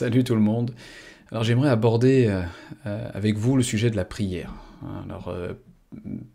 [0.00, 0.70] Salut tout le monde.
[1.30, 2.40] Alors j'aimerais aborder euh,
[2.86, 4.54] euh, avec vous le sujet de la prière.
[5.04, 5.52] Alors euh,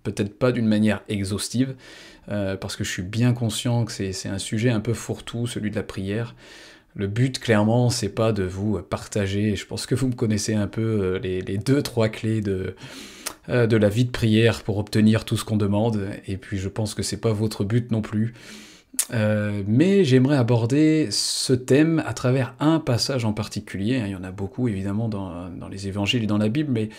[0.04, 1.74] peut-être pas d'une manière exhaustive,
[2.28, 5.76] parce que je suis bien conscient que c'est un sujet un peu fourre-tout, celui de
[5.76, 6.36] la prière.
[6.94, 10.68] Le but, clairement, c'est pas de vous partager, je pense que vous me connaissez un
[10.68, 12.76] peu, les, deux, trois clés de,
[13.48, 16.94] de la vie de prière pour obtenir tout ce qu'on demande, et puis je pense
[16.94, 18.36] que c'est pas votre but non plus.
[19.14, 24.02] Euh, mais j'aimerais aborder ce thème à travers un passage en particulier.
[24.06, 26.90] Il y en a beaucoup évidemment dans, les évangiles et dans la Bible, mais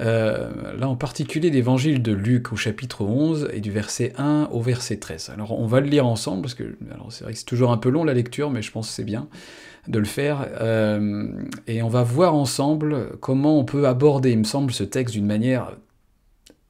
[0.00, 4.60] euh, là en particulier l'évangile de Luc au chapitre 11 et du verset 1 au
[4.60, 5.30] verset 13.
[5.32, 6.76] Alors on va le lire ensemble parce que
[7.10, 9.04] c'est vrai que c'est toujours un peu long la lecture, mais je pense que c'est
[9.04, 9.28] bien
[9.88, 10.48] de le faire.
[10.60, 11.28] Euh,
[11.66, 15.26] et on va voir ensemble comment on peut aborder, il me semble, ce texte d'une
[15.26, 15.72] manière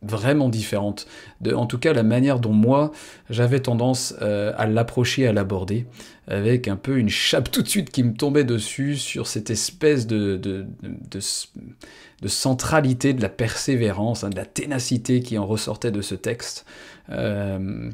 [0.07, 1.07] vraiment différente.
[1.55, 2.93] En tout cas, la manière dont moi,
[3.31, 5.87] j'avais tendance euh, à l'approcher, à l'aborder,
[6.29, 10.07] avec un peu une chape tout de suite qui me tombait dessus sur cette espèce
[10.07, 10.67] de, de,
[11.11, 16.65] de, centralité, de la persévérance, hein, de la ténacité qui en ressortait de ce texte.
[17.11, 17.91] Euh,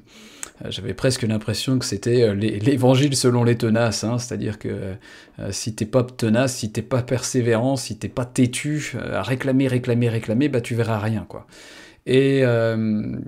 [0.68, 4.94] j'avais presque l'impression que c'était euh, l'évangile selon les tenaces, hein, c'est-à-dire que
[5.50, 10.08] si t'es pas tenace, si t'es pas persévérant, si t'es pas têtu, à réclamer, réclamer,
[10.08, 11.46] réclamer, bah tu verras rien, quoi.
[12.06, 13.18] Et, euh,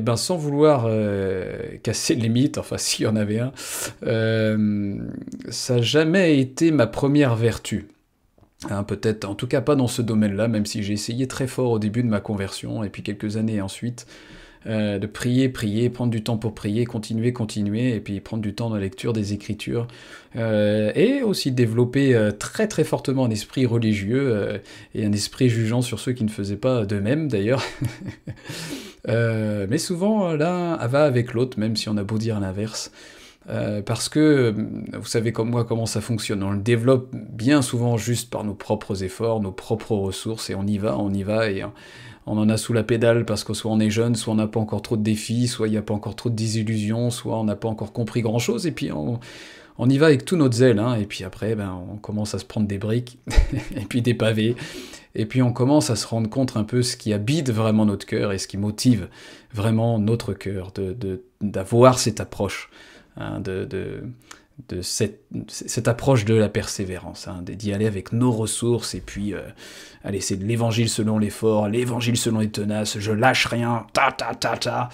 [0.00, 3.52] ben sans vouloir euh, casser les mythes, enfin s'il y en avait un,
[4.06, 4.96] euh,
[5.48, 7.88] ça n'a jamais été ma première vertu.
[8.70, 11.72] Hein, peut-être, en tout cas pas dans ce domaine-là, même si j'ai essayé très fort
[11.72, 14.06] au début de ma conversion, et puis quelques années ensuite.
[14.66, 18.54] Euh, de prier, prier, prendre du temps pour prier, continuer, continuer, et puis prendre du
[18.54, 19.88] temps dans la lecture des Écritures,
[20.36, 24.60] euh, et aussi développer euh, très très fortement un esprit religieux
[24.94, 27.62] et un esprit jugeant sur ceux qui ne faisaient pas de même d'ailleurs.
[29.08, 32.92] mais souvent l'un va avec l'autre, même si on a beau dire l'inverse.
[33.84, 34.54] parce que
[34.92, 36.42] vous savez comme moi comment ça fonctionne.
[36.44, 40.66] On le développe bien souvent juste par nos propres efforts, nos propres ressources, et on
[40.66, 41.64] y va, on y va, et
[42.26, 44.46] on en a sous la pédale parce que soit on est jeune, soit on n'a
[44.46, 47.38] pas encore trop de défis, soit il n'y a pas encore trop de désillusions, soit
[47.38, 49.18] on n'a pas encore compris grand-chose, et puis on,
[49.88, 52.44] y va avec tout notre zèle, hein, et puis après, ben, on commence à se
[52.44, 53.18] prendre des briques,
[53.76, 54.54] et puis des pavés,
[55.14, 58.06] et puis on commence à se rendre compte un peu ce qui habite vraiment notre
[58.06, 59.08] cœur et ce qui motive
[59.52, 60.72] vraiment notre cœur,
[61.40, 62.70] d'avoir de, cette approche,
[63.16, 64.02] hein, de
[64.82, 69.40] cette, cette, approche de la persévérance, hein, d'y aller avec nos ressources, et puis, euh,
[70.04, 74.34] allez, c'est de l'évangile selon l'effort, l'évangile selon les tenaces, je lâche rien, ta ta
[74.34, 74.88] ta ta.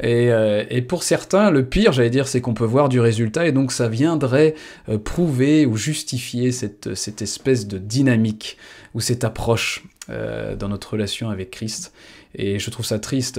[0.00, 3.46] Et, euh, et pour certains, le pire, j'allais dire, c'est qu'on peut voir du résultat,
[3.46, 4.54] et donc ça viendrait
[4.88, 8.56] euh, prouver ou justifier cette, cette espèce de dynamique,
[8.94, 11.92] ou cette approche dans notre relation avec Christ.
[12.34, 13.38] Et je trouve ça triste,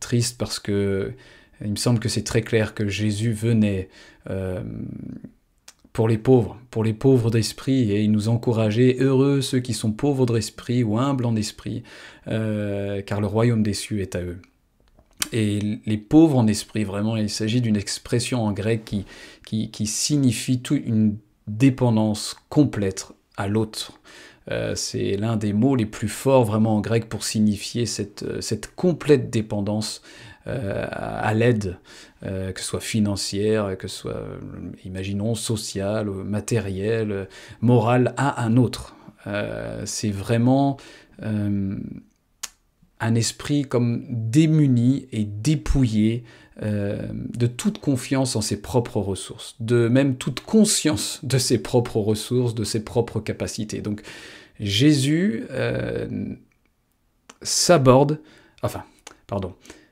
[0.00, 1.12] triste parce que
[1.64, 3.88] il me semble que c'est très clair que Jésus venait
[4.28, 4.62] euh,
[5.92, 9.92] pour les pauvres, pour les pauvres d'esprit, et il nous encourageait, heureux ceux qui sont
[9.92, 11.82] pauvres d'esprit ou humbles en esprit,
[12.28, 14.38] euh, car le royaume des cieux est à eux.
[15.32, 18.84] Et les pauvres en esprit, vraiment, il s'agit d'une expression en grec
[19.44, 21.16] qui, qui, signifie toute une
[21.48, 23.08] dépendance complète
[23.38, 23.98] à l'autre.
[24.50, 28.74] Euh, c'est l'un des mots les plus forts vraiment en grec pour signifier cette, cette
[28.76, 30.02] complète dépendance
[30.48, 31.76] euh, à l'aide,
[32.24, 34.22] euh, que ce soit financière, que ce soit,
[34.84, 37.28] imaginons, sociale, matérielle,
[37.60, 38.94] morale, à un autre.
[39.26, 40.76] Euh, c'est vraiment
[41.18, 46.24] un esprit comme démuni et dépouillé
[46.62, 52.54] de toute confiance en ses propres ressources, de même toute conscience de ses propres ressources,
[52.54, 53.80] de ses propres capacités.
[53.80, 54.02] Donc
[54.60, 55.46] Jésus
[57.42, 58.20] s'aborde,
[58.62, 58.84] enfin,
[59.26, 59.84] pardon, euh,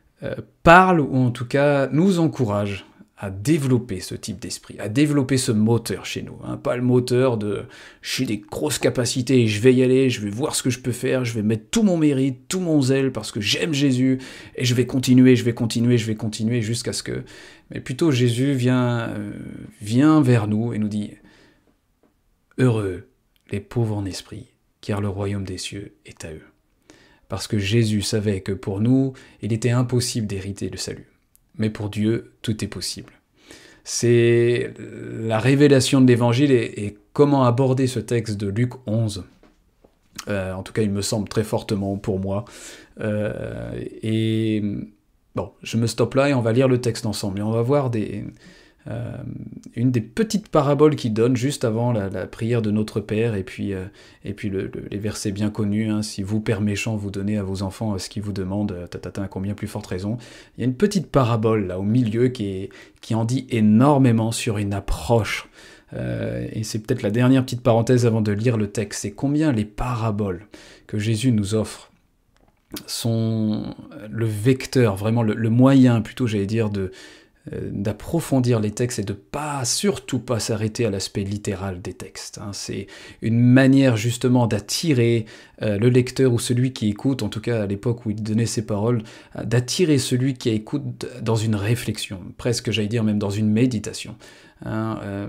[0.62, 2.86] parle ou en tout cas nous encourage
[3.16, 6.36] à développer ce type d'esprit, à développer ce moteur chez nous.
[6.44, 6.56] Hein.
[6.56, 7.62] Pas le moteur de
[8.02, 10.92] j'ai des grosses capacités je vais y aller, je vais voir ce que je peux
[10.92, 14.18] faire, je vais mettre tout mon mérite, tout mon zèle parce que j'aime Jésus
[14.56, 17.24] et je vais continuer, je vais continuer, je vais continuer jusqu'à ce que.
[17.70, 19.32] Mais plutôt Jésus vient, euh,
[19.80, 21.12] vient vers nous et nous dit
[22.58, 23.08] Heureux
[23.50, 24.48] les pauvres en esprit,
[24.80, 26.53] car le royaume des cieux est à eux
[27.28, 29.12] parce que Jésus savait que pour nous,
[29.42, 31.08] il était impossible d'hériter le salut.
[31.58, 33.12] Mais pour Dieu, tout est possible.
[33.84, 39.24] C'est la révélation de l'Évangile et, comment aborder ce texte de Luc 11.
[40.28, 42.44] Euh, en tout cas, il me semble très fortement pour moi.
[43.00, 43.72] Euh,
[44.02, 44.62] et
[45.36, 47.38] bon, je me stoppe là et on va lire le texte ensemble.
[47.38, 48.24] Et on va voir des,
[48.86, 49.16] euh,
[49.74, 53.72] une des petites paraboles qu'il donne juste avant la, prière de Notre Père, et puis,
[53.72, 53.86] euh,
[54.24, 58.08] les versets bien connus, hein, si vous, Père méchant, vous donnez à vos enfants ce
[58.08, 60.18] qu'ils vous demandent, tatata, à combien plus forte raison.
[60.56, 62.70] Il y a une petite parabole là au milieu qui,
[63.12, 65.48] en dit énormément sur une approche
[66.52, 69.64] et c'est peut-être la dernière petite parenthèse avant de lire le texte, c'est combien les
[69.64, 70.48] paraboles
[70.88, 71.92] que Jésus nous offre
[72.86, 73.76] sont
[74.10, 76.90] le vecteur, vraiment le moyen plutôt, j'allais dire, de, euh,
[77.52, 82.38] d'approfondir les textes et de pas, surtout pas s'arrêter à l'aspect littéral des textes.
[82.38, 82.50] Hein.
[82.52, 82.86] C'est
[83.20, 85.26] une manière justement d'attirer
[85.60, 88.46] euh, le lecteur ou celui qui écoute, en tout cas à l'époque où il donnait
[88.46, 89.02] ses paroles,
[89.36, 94.16] euh, d'attirer celui qui écoute dans une réflexion, presque j'allais dire même dans une méditation.
[94.66, 95.28] Hein.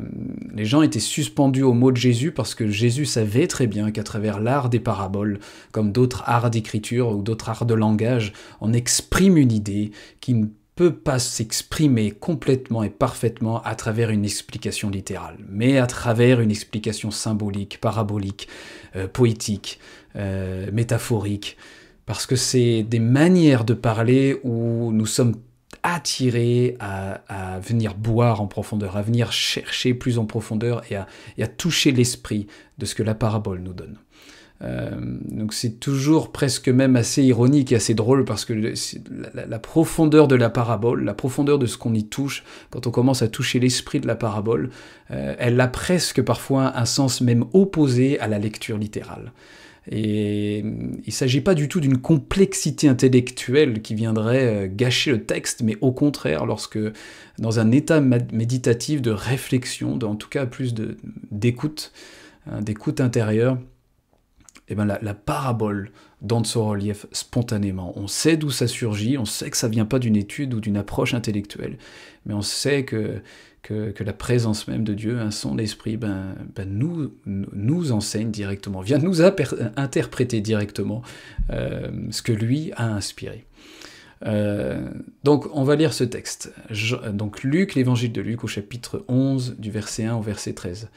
[0.53, 4.03] les gens étaient suspendus au mot de Jésus parce que Jésus savait très bien qu'à
[4.03, 5.39] travers l'art des paraboles,
[5.73, 8.31] comme d'autres arts d'écriture ou d'autres arts de langage,
[8.61, 9.91] on exprime une idée
[10.21, 10.45] qui ne
[10.75, 16.51] peut pas s'exprimer complètement et parfaitement à travers une explication littérale, mais à travers une
[16.51, 18.49] explication symbolique, parabolique,
[18.95, 19.79] euh, poétique,
[20.17, 21.57] euh, métaphorique,
[22.05, 25.35] parce que c'est des manières de parler où nous sommes
[25.81, 31.91] attirés à, venir boire en profondeur, à venir chercher plus en profondeur et à toucher
[31.91, 33.97] l'esprit de ce que la parabole nous donne.
[34.61, 34.89] Euh,
[35.29, 38.53] donc c'est toujours presque même assez ironique et assez drôle parce que
[39.33, 43.21] la, profondeur de la parabole, la profondeur de ce qu'on y touche, quand on commence
[43.21, 44.69] à toucher l'esprit de la parabole,
[45.11, 49.33] euh, elle a presque parfois un sens même opposé à la lecture littérale.
[49.91, 55.23] Et il ne s'agit pas du tout d'une complexité intellectuelle qui viendrait euh, gâcher le
[55.25, 56.79] texte, mais au contraire, lorsque
[57.37, 60.73] dans un état méditatif de réflexion, en tout cas plus
[61.29, 61.91] d'écoute,
[62.49, 63.59] hein, d'écoute intérieure,
[64.67, 65.91] eh ben la, parabole
[66.21, 67.93] donne son relief spontanément.
[67.97, 70.77] On sait d'où ça surgit, on sait que ça vient pas d'une étude ou d'une
[70.77, 71.77] approche intellectuelle,
[72.25, 73.21] mais on sait que,
[73.61, 78.97] que, la présence même de Dieu, son d'esprit, ben, ben nous, nous enseigne directement, vient
[78.97, 81.03] nous interpréter directement
[81.51, 83.45] euh, ce que lui a inspiré.
[84.25, 84.87] Euh,
[85.23, 86.53] donc on va lire ce texte.
[87.11, 90.89] donc Luc, l'évangile de Luc au chapitre 11 du verset 1 au verset 13.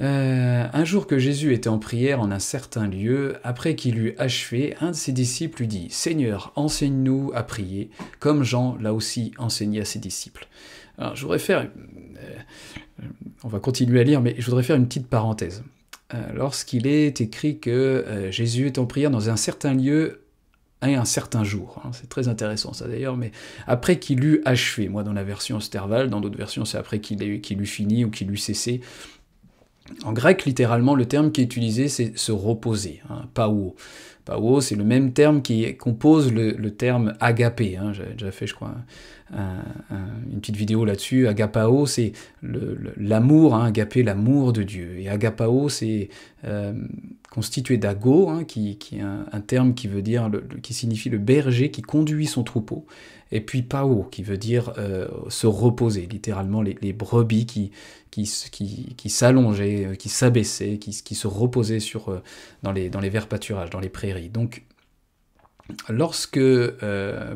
[0.00, 4.14] Euh, un jour que Jésus était en prière en un certain lieu, après qu'il eut
[4.18, 9.32] achevé, un de ses disciples lui dit Seigneur, enseigne-nous à prier, comme Jean l'a aussi
[9.38, 10.48] enseigné à ses disciples.
[10.98, 11.60] Alors, je voudrais faire.
[11.60, 13.06] Euh,
[13.42, 15.62] on va continuer à lire, mais je voudrais faire une petite parenthèse.
[16.12, 20.20] Euh, lorsqu'il est écrit que Jésus est en prière dans un certain lieu,
[20.86, 21.80] et un certain jour.
[21.82, 23.32] Hein, c'est très intéressant ça d'ailleurs, mais
[23.66, 27.22] après qu'il eut achevé, moi dans la version Sterval, dans d'autres versions c'est après qu'il
[27.22, 28.82] eut fini ou qu'il eut cessé,
[30.04, 33.74] en grec, littéralement, le terme qui est utilisé, c'est se reposer, hein, pao.
[34.24, 37.76] Pao, c'est le même terme qui compose le, terme agapé.
[37.76, 37.92] Hein.
[37.92, 38.74] J'ai déjà fait, je crois,
[39.34, 41.26] une petite vidéo là-dessus.
[41.26, 44.98] Agapao, c'est l'amour, hein, agapé, l'amour de Dieu.
[44.98, 46.08] Et agapao, c'est
[46.44, 46.72] euh,
[47.30, 50.30] constitué d'ago, hein, qui, est un, terme qui veut dire,
[50.62, 52.86] qui signifie le berger qui conduit son troupeau
[53.32, 57.72] et puis pao, qui veut dire euh, se reposer, littéralement les, brebis qui,
[58.10, 62.22] qui, qui, qui s'allongeaient, euh, qui s'abaissaient, qui, qui, se reposaient sur,
[62.62, 64.28] dans, les, dans les verts pâturages, dans les prairies.
[64.28, 64.62] Donc,
[65.88, 66.40] lorsque,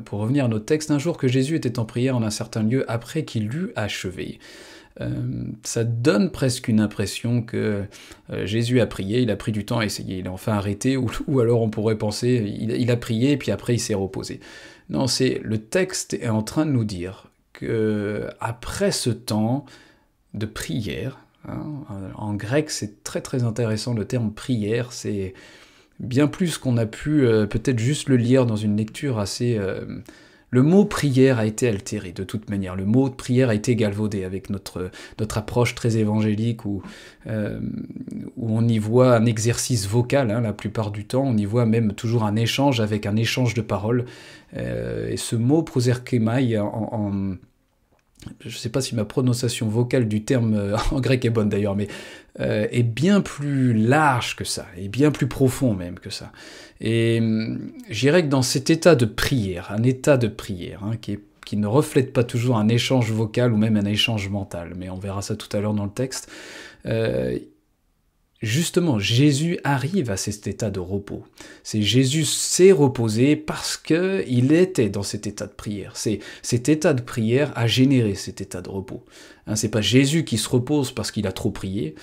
[0.05, 2.63] pour revenir à notre texte, un jour que Jésus était en prière en un certain
[2.63, 4.39] lieu après qu'il eut achevé,
[5.63, 7.85] ça donne presque une impression que
[8.45, 11.41] Jésus a prié, il a pris du temps à essayer, il a enfin arrêté, ou,
[11.41, 14.41] alors on pourrait penser, il, il, a prié, et puis après il s'est reposé.
[14.91, 19.67] Non, c'est le texte est en train de nous dire que après ce temps
[20.35, 21.63] de prière, hein,
[22.15, 25.35] en grec c'est très très intéressant le terme prière, c'est
[26.01, 29.85] bien plus qu'on a pu euh, peut-être juste le lire dans une lecture assez euh,
[30.51, 32.75] le mot prière a été altéré de toute manière.
[32.75, 36.83] Le mot prière a été galvaudé avec notre, notre approche très évangélique où,
[37.27, 37.61] euh,
[38.41, 41.25] on y voit un exercice vocal hein, la plupart du temps.
[41.27, 44.07] On y voit même toujours un échange avec un échange de paroles.
[44.57, 47.37] Et ce mot proserkemai en
[48.41, 51.49] je ne sais pas si ma prononciation vocale du terme euh, en grec est bonne
[51.49, 51.89] d'ailleurs, mais
[52.41, 56.33] euh, est bien plus large que ça, et bien plus profond même que ça.
[56.81, 61.19] Et hum, j'irais que dans cet état de prière, un état de prière, hein, qui,
[61.45, 64.99] qui, ne reflète pas toujours un échange vocal ou même un échange mental, mais on
[64.99, 66.31] verra ça tout à l'heure dans le texte,
[66.87, 67.39] euh,
[68.41, 71.25] Justement, Jésus arrive à cet état de repos.
[71.65, 75.93] C'est Jésus s'est reposé parce que il était dans cet état de prière.
[75.95, 79.05] C'est cet état de prière a généré cet état de repos.
[79.49, 81.97] Hein, c'est pas Jésus qui se repose parce qu'il a trop prié.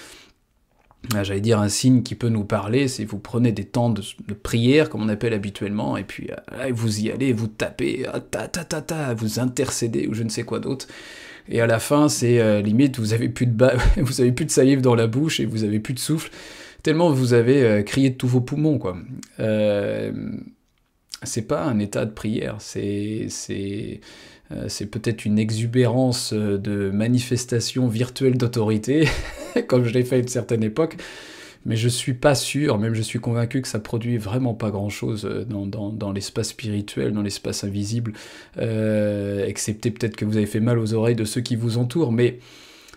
[1.13, 4.01] Ah, j'allais dire un signe qui peut nous parler, c'est vous prenez des temps de,
[4.33, 8.47] prière, comme on appelle habituellement, et puis euh, vous y allez, vous tapez, ah, ta
[8.47, 10.87] ta ta ta, vous intercédez ou je ne sais quoi d'autre.
[11.49, 13.65] Et à la fin, c'est euh, limite, vous avez plus de
[14.01, 16.31] vous avez plus de salive dans la bouche et vous avez plus de souffle,
[16.83, 18.97] tellement vous avez euh, crié de tous vos poumons, quoi.
[19.39, 20.11] Euh,
[21.23, 23.27] c'est pas un état de prière, c'est
[24.67, 29.07] c'est peut-être une exubérance de manifestation virtuelle d'autorité.
[29.67, 30.97] comme je l'ai fait à une certaine époque.
[31.65, 35.25] Mais je suis pas sûr, même je suis convaincu que ça produit vraiment pas grand-chose
[35.25, 38.13] euh, dans, l'espace spirituel, dans l'espace invisible,
[38.57, 42.11] euh, excepté peut-être que vous avez fait mal aux oreilles de ceux qui vous entourent.
[42.11, 42.39] Mais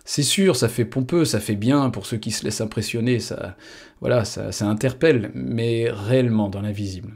[0.04, 3.56] c'est sûr, ça fait pompeux, ça fait bien pour ceux qui se laissent impressionner, ça,
[4.00, 7.14] voilà, ça, ça interpelle, mais réellement dans l'invisible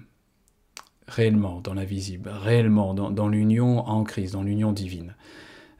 [1.12, 5.14] réellement dans l'invisible, réellement dans, l'union en Christ, dans l'union divine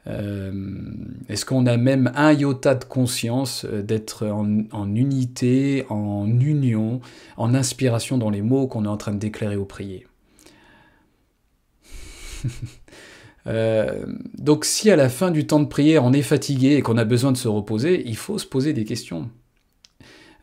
[0.05, 6.99] Est-ce qu'on a même un iota de conscience euh, d'être en, unité, en union,
[7.37, 10.05] en inspiration dans les mots qu'on est en train de déclarer ou prier?
[13.45, 14.05] Euh,
[14.37, 17.03] donc si à la fin du temps de prière on est fatigué et qu'on a
[17.03, 19.29] besoin de se reposer, il faut se poser des questions.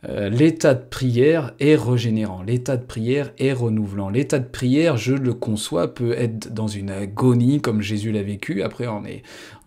[0.09, 4.09] Euh, l'état de prière est régénérant, l'état de prière est renouvelant.
[4.09, 8.63] L'état de prière, je le conçois, peut être dans une agonie comme Jésus l'a vécu.
[8.63, 9.03] Après, on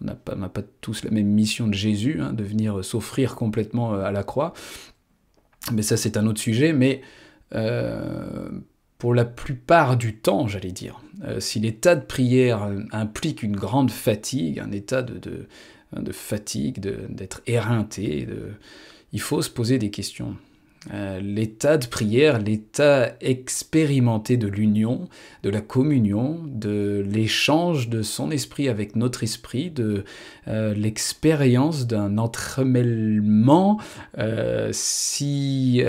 [0.01, 4.11] n'a pas, tous la même mission de Jésus, hein, de venir s'offrir complètement euh, à
[4.11, 4.55] la croix.
[5.73, 6.73] Mais ça, c'est un autre sujet.
[6.73, 7.01] Mais
[7.55, 8.51] euh,
[8.99, 11.01] pour la plupart du temps, j'allais dire,
[11.39, 15.47] si l'état de prière implique une grande fatigue, un état de, de,
[15.99, 18.51] de fatigue, d'être éreinté, de
[19.15, 20.37] il faut se poser des questions.
[20.93, 25.09] Euh, l'état de prière, l'état expérimenté de l'union,
[25.43, 30.05] de la communion, de l'échange de son esprit avec notre esprit, de
[30.47, 33.81] euh, l'expérience d'un entremêlement
[34.19, 35.83] euh, si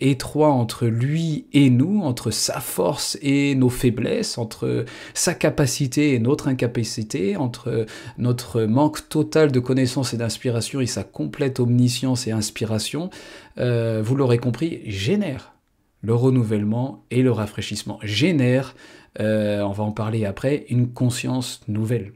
[0.00, 6.18] étroit entre lui et nous, entre sa force et nos faiblesses, entre sa capacité et
[6.18, 7.86] notre incapacité, entre
[8.18, 13.08] notre manque total de connaissance et d'inspiration et sa complète omniscience et inspiration.
[13.56, 15.54] Vous l'aurez compris, génère
[16.02, 17.98] le renouvellement et le rafraîchissement.
[18.02, 18.74] Génère,
[19.20, 22.12] euh, on va en parler après, une conscience nouvelle.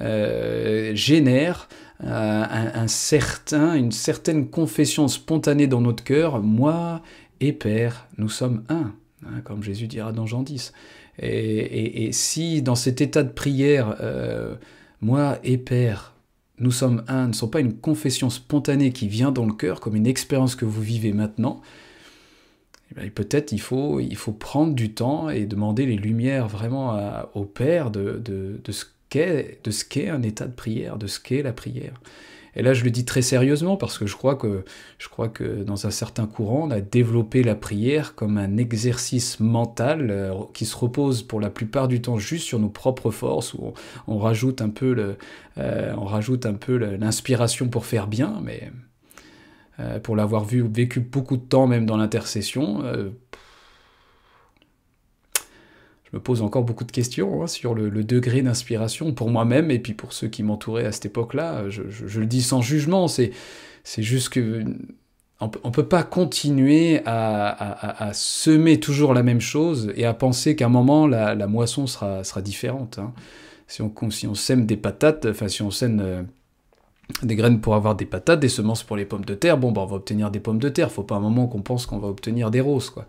[0.00, 1.68] Euh, génère
[2.88, 7.00] certain, une certaine confession spontanée dans notre cœur, moi
[7.40, 8.92] et Père, nous sommes un,
[9.24, 10.72] hein, comme Jésus dira dans Jean 10.
[11.20, 13.96] Et, et, si dans cet état de prière,
[15.00, 16.11] moi et Père,
[16.62, 19.96] nous sommes un ne sont pas une confession spontanée qui vient dans le cœur comme
[19.96, 21.60] une expérience que vous vivez maintenant,
[23.00, 24.00] eh peut-être il faut,
[24.38, 26.98] prendre du temps et demander les lumières vraiment
[27.34, 28.22] au Père de
[28.70, 32.00] ce qu'est un état de prière, de ce qu'est la prière.
[32.54, 34.64] Et là, je le dis très sérieusement parce que je crois que,
[34.98, 39.40] je crois que dans un certain courant, on a développé la prière comme un exercice
[39.40, 43.54] mental euh, qui se repose pour la plupart du temps juste sur nos propres forces,
[43.54, 43.72] où
[44.06, 45.16] on, rajoute un peu
[45.58, 48.70] euh, on rajoute un peu l'inspiration pour faire bien, mais
[49.80, 52.82] euh, pour l'avoir vécu beaucoup de temps même dans l'intercession,
[56.12, 59.94] me pose encore beaucoup de questions hein, sur le, degré d'inspiration pour moi-même et puis
[59.94, 61.68] pour ceux qui m'entouraient à cette époque-là.
[61.68, 63.32] Je, le dis sans jugement, c'est,
[63.84, 64.64] c'est juste que
[65.64, 70.68] on peut pas continuer à, semer toujours la même chose et à penser qu'à un
[70.68, 72.98] moment la, moisson sera, sera différente.
[72.98, 73.12] Hein.
[73.66, 76.22] Si, on, si on sème des patates, enfin si on sème euh,
[77.22, 79.82] des graines pour avoir des patates, des semences pour les pommes de terre, bon, bah,
[79.82, 80.90] on va obtenir des pommes de terre.
[80.90, 83.06] Faut pas un moment qu'on pense qu'on va obtenir des roses, quoi.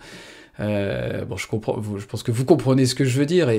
[0.60, 3.50] Euh, je, pense que vous comprenez ce que je veux dire.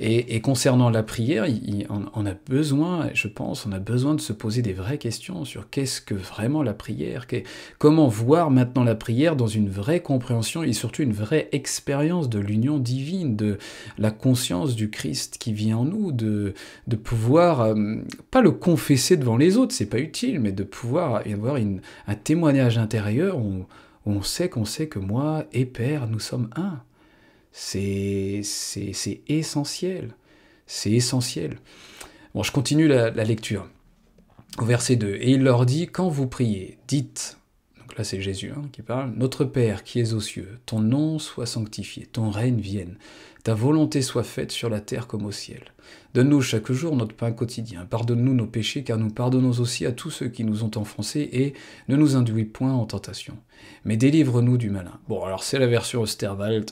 [0.00, 1.46] Et, concernant la prière,
[1.88, 5.70] on, a besoin, je pense, on a besoin de se poser des vraies questions sur
[5.70, 7.26] qu'est-ce que vraiment la prière,
[7.78, 12.38] comment voir maintenant la prière dans une vraie compréhension et surtout une vraie expérience de
[12.38, 13.58] l'union divine, de
[13.98, 16.54] la conscience du Christ qui vit en nous, de,
[17.02, 17.96] pouvoir, euh,
[18.30, 22.14] pas le confesser devant les autres, c'est pas utile, mais de pouvoir avoir une, un
[22.14, 23.64] témoignage intérieur où
[24.06, 26.82] on sait qu'on sait que moi et Père, nous sommes un.
[27.52, 28.42] C'est
[29.28, 30.14] essentiel.
[30.66, 31.58] C'est essentiel.
[32.34, 33.68] Bon, je continue la, lecture.
[34.58, 35.16] Au verset 2.
[35.20, 37.38] Et il leur dit, quand vous priez, dites,
[37.78, 41.18] donc là c'est Jésus hein, qui parle, Notre Père qui es aux cieux, ton nom
[41.18, 42.96] soit sanctifié, ton règne vienne,
[43.44, 45.62] ta volonté soit faite sur la terre comme au ciel.
[46.14, 47.86] Donne-nous chaque jour notre pain quotidien.
[47.86, 51.54] Pardonne-nous nos péchés, car nous pardonnons aussi à tous ceux qui nous ont enfoncés, et
[51.88, 53.36] ne nous induis point en tentation.
[53.84, 54.98] Mais délivre-nous du malin.
[55.08, 56.70] Bon, alors c'est la version Osterwald.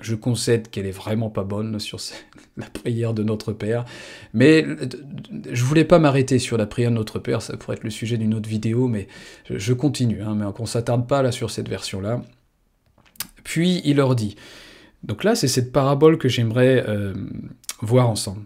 [0.00, 2.00] Je concède qu'elle est vraiment pas bonne sur
[2.56, 3.84] la prière de notre Père,
[4.32, 4.66] mais
[5.50, 8.16] je voulais pas m'arrêter sur la prière de notre Père, ça pourrait être le sujet
[8.16, 9.06] d'une autre vidéo, mais
[9.48, 12.22] je continue, hein, mais qu'on s'attarde pas là sur cette version-là.
[13.44, 14.34] Puis il leur dit,
[15.04, 17.14] donc là c'est cette parabole que j'aimerais euh,
[17.80, 18.42] voir ensemble.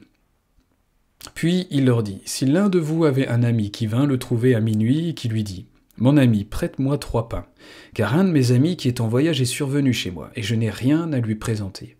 [1.35, 4.55] Puis il leur dit, Si l'un de vous avait un ami qui vint le trouver
[4.55, 5.67] à minuit et qui lui dit,
[6.01, 7.47] Mon ami, prête-moi trois pains,
[7.93, 10.55] car un de mes amis qui est en voyage est survenu chez moi, et je
[10.55, 11.97] n'ai rien à lui présenter.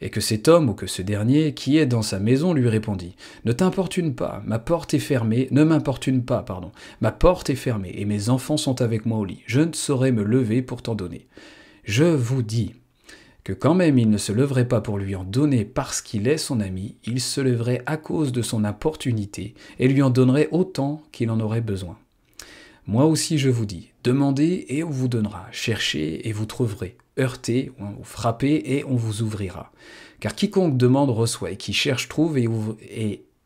[0.00, 3.14] Et que cet homme ou que ce dernier qui est dans sa maison lui répondit
[3.44, 7.92] Ne t'importune pas, ma porte est fermée, ne m'importune pas, pardon, ma porte est fermée
[7.94, 10.96] et mes enfants sont avec moi au lit, je ne saurais me lever pour t'en
[10.96, 11.28] donner.
[11.84, 12.74] Je vous dis
[13.44, 16.36] que quand même il ne se leverait pas pour lui en donner parce qu'il est
[16.36, 21.02] son ami, il se lèverait à cause de son importunité et lui en donnerait autant
[21.12, 21.96] qu'il en aurait besoin.
[22.90, 27.70] Moi aussi je vous dis, demandez et on vous donnera, cherchez et vous trouverez, heurtez
[27.78, 29.70] ou frappez et on vous ouvrira.
[30.18, 32.48] Car quiconque demande reçoit et qui cherche trouve et,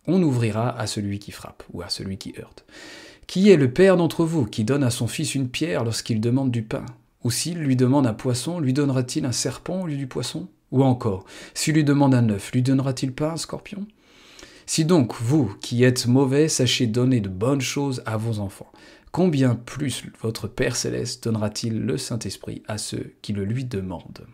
[0.06, 2.64] on ouvrira à celui qui frappe ou à celui qui heurte.
[3.26, 6.50] Qui est le père d'entre vous qui donne à son fils une pierre lorsqu'il demande
[6.50, 6.86] du pain?
[7.22, 10.48] Ou s'il lui demande un poisson, lui donnera-t-il un serpent au lieu du poisson?
[10.70, 13.86] Ou encore, s'il lui demande un œuf, lui donnera-t-il pas un scorpion?
[14.64, 18.72] Si donc vous, qui êtes mauvais, sachez donner de bonnes choses à vos enfants,
[19.14, 24.26] combien plus votre Père céleste donnera-t-il le Saint-Esprit à ceux qui le lui demandent?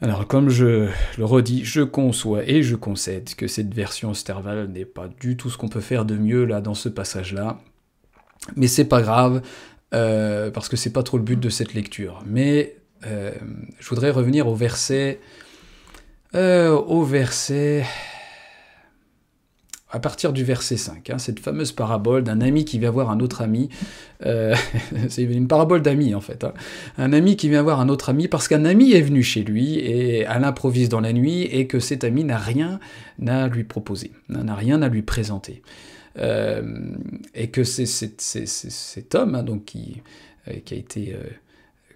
[0.00, 4.84] Alors, comme je le redis, je conçois et je concède que cette version Sterval n'est
[4.84, 7.60] pas du tout ce qu'on peut faire de mieux là dans ce passage-là.
[8.56, 9.42] Mais c'est pas grave,
[9.94, 12.24] euh, parce que c'est pas trop le but de cette lecture.
[12.26, 13.30] Mais euh,
[13.78, 15.20] je voudrais revenir au verset.
[16.34, 17.84] Euh, au verset
[19.96, 23.18] à partir du verset 5, hein, cette fameuse parabole d'un ami qui vient voir un
[23.18, 23.70] autre ami,
[24.26, 24.54] euh,
[25.08, 26.52] c'est une parabole d'amis en fait, hein.
[26.98, 29.78] un ami qui vient voir un autre ami parce qu'un ami est venu chez lui
[29.78, 32.78] et à l'improvise dans la nuit et que cet ami n'a rien
[33.26, 35.62] à lui proposer, n'a rien à lui présenter.
[36.18, 36.92] Euh,
[37.34, 40.02] et que cet homme hein, donc qui,
[40.48, 41.16] euh, qui a été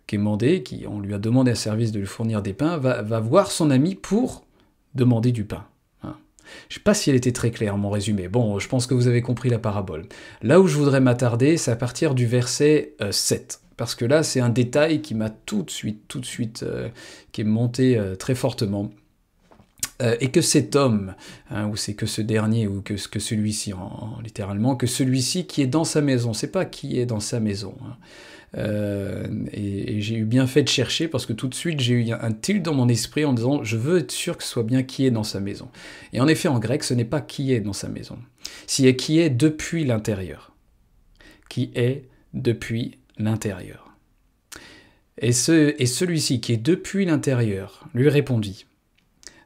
[0.07, 3.50] quémandé, qui on lui a demandé un service de lui fournir des pains, va voir
[3.50, 4.47] son ami pour
[4.95, 5.66] demander du pain.
[6.69, 8.28] Je sais pas si elle était très claire, mon résumé.
[8.28, 10.07] Bon, je pense que vous avez compris la parabole.
[10.42, 13.61] Là où je voudrais m'attarder, c'est à partir du verset 7.
[13.62, 16.62] Euh, Parce que là, c'est un détail qui m'a tout de suite, tout de suite,
[16.62, 16.88] euh,
[17.33, 18.90] qui est monté euh, très fortement.
[20.21, 21.14] et que cet homme,
[21.50, 23.75] hein, ou c'est que ce dernier, ou que, que celui-ci,
[24.25, 27.75] littéralement, que celui-ci qui est dans sa maison, c'est pas qui est dans sa maison.
[27.85, 27.97] Hein.
[28.57, 32.13] Euh, et, j'ai eu bien fait de chercher parce que tout de suite j'ai eu
[32.13, 34.82] un tilt dans mon esprit en disant je veux être sûr que ce soit bien
[34.82, 35.69] qui est dans sa maison.
[36.13, 38.19] Et en effet en grec ce n'est pas qui est dans sa maison,
[38.67, 40.52] c'est qui est depuis l'intérieur.
[41.49, 43.95] Qui est depuis l'intérieur.
[45.19, 48.67] Et, ce, et celui-ci qui est depuis l'intérieur lui répondit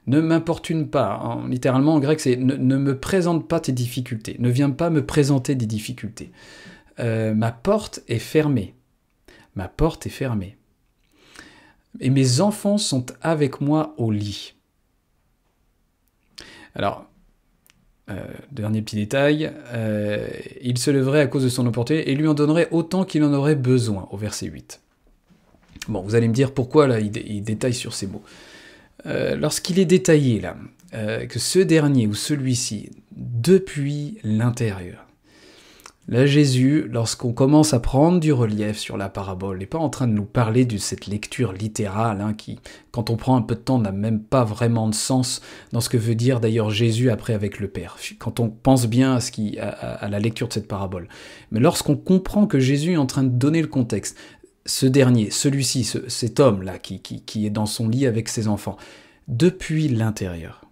[0.06, 1.40] ne m'importune pas.
[1.48, 4.36] littéralement en grec, c'est ne, me présente pas tes difficultés.
[4.38, 6.30] Ne viens pas me présenter des difficultés.
[7.00, 8.74] Euh, ma porte est fermée
[9.54, 10.56] ma porte est fermée.
[12.00, 14.54] Et mes enfants sont avec moi au lit.
[16.74, 17.06] Alors,
[18.10, 20.28] euh, dernier petit détail, euh,
[20.60, 23.32] il se leverait à cause de son opportunité et lui en donnerait autant qu'il en
[23.32, 24.80] aurait besoin, au verset 8.
[25.88, 28.22] Bon, vous allez me dire pourquoi là, il, détaille sur ces mots.
[29.06, 30.56] Euh, lorsqu'il est détaillé là,
[31.28, 35.03] que ce dernier ou celui-ci, depuis l'intérieur,
[36.06, 40.06] Là, Jésus, lorsqu'on commence à prendre du relief sur la parabole, n'est pas en train
[40.06, 43.60] de nous parler de cette lecture littérale, hein, qui, quand on prend un peu de
[43.60, 45.40] temps, n'a même pas vraiment de sens
[45.72, 49.14] dans ce que veut dire d'ailleurs Jésus après avec le Père, quand on pense bien
[49.14, 51.08] à, ce qui, à, la lecture de cette parabole.
[51.50, 54.18] Mais lorsqu'on comprend que Jésus est en train de donner le contexte,
[54.66, 58.76] ce dernier, celui-ci, cet homme-là qui, est dans son lit avec ses enfants,
[59.26, 60.66] depuis l'intérieur,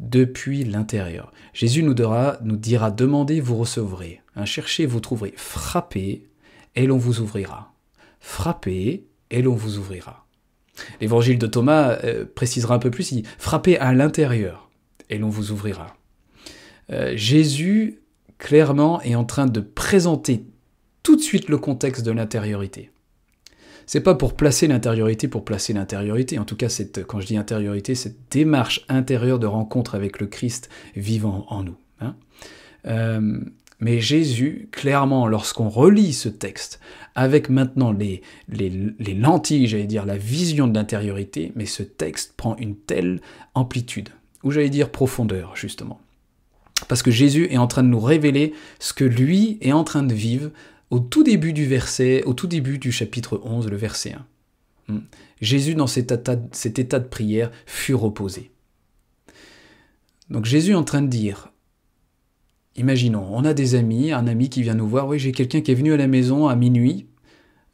[0.00, 1.32] depuis l'intérieur.
[1.52, 4.23] Jésus nous nous dira demandez, vous recevrez.
[4.44, 5.32] Cherchez, vous trouverez.
[5.36, 6.26] Frappez,
[6.74, 7.72] et l'on vous ouvrira.
[8.20, 10.26] Frappez, et l'on vous ouvrira.
[11.00, 14.70] L'évangile de Thomas euh, précisera un peu plus, il frappez à l'intérieur,
[15.08, 15.96] et l'on vous ouvrira.
[16.90, 18.00] Euh, Jésus,
[18.38, 20.44] clairement, est en train de présenter
[21.02, 22.90] tout de suite le contexte de l'intériorité.
[23.86, 26.38] C'est pas pour placer l'intériorité pour placer l'intériorité.
[26.38, 30.26] En tout cas, cette, quand je dis intériorité, cette démarche intérieure de rencontre avec le
[30.26, 31.76] Christ vivant en nous.
[32.00, 32.16] Hein.
[32.86, 33.40] Euh,
[33.80, 36.80] mais Jésus, clairement, lorsqu'on relit ce texte,
[37.14, 42.34] avec maintenant les, les, les lentilles, j'allais dire, la vision de l'intériorité, mais ce texte
[42.36, 43.20] prend une telle
[43.54, 44.10] amplitude,
[44.42, 46.00] ou j'allais dire profondeur, justement.
[46.88, 50.02] Parce que Jésus est en train de nous révéler ce que lui est en train
[50.02, 50.50] de vivre
[50.90, 54.14] au tout début du verset, au tout début du chapitre 11, le verset
[54.88, 54.94] 1.
[54.94, 55.00] Hmm.
[55.40, 58.50] Jésus, dans cet état de prière, fut reposé.
[60.30, 61.52] Donc Jésus est en train de dire,
[62.76, 65.70] imaginons, on a des amis, un ami qui vient nous voir, oui, j'ai quelqu'un qui
[65.70, 67.06] est venu à la maison à minuit,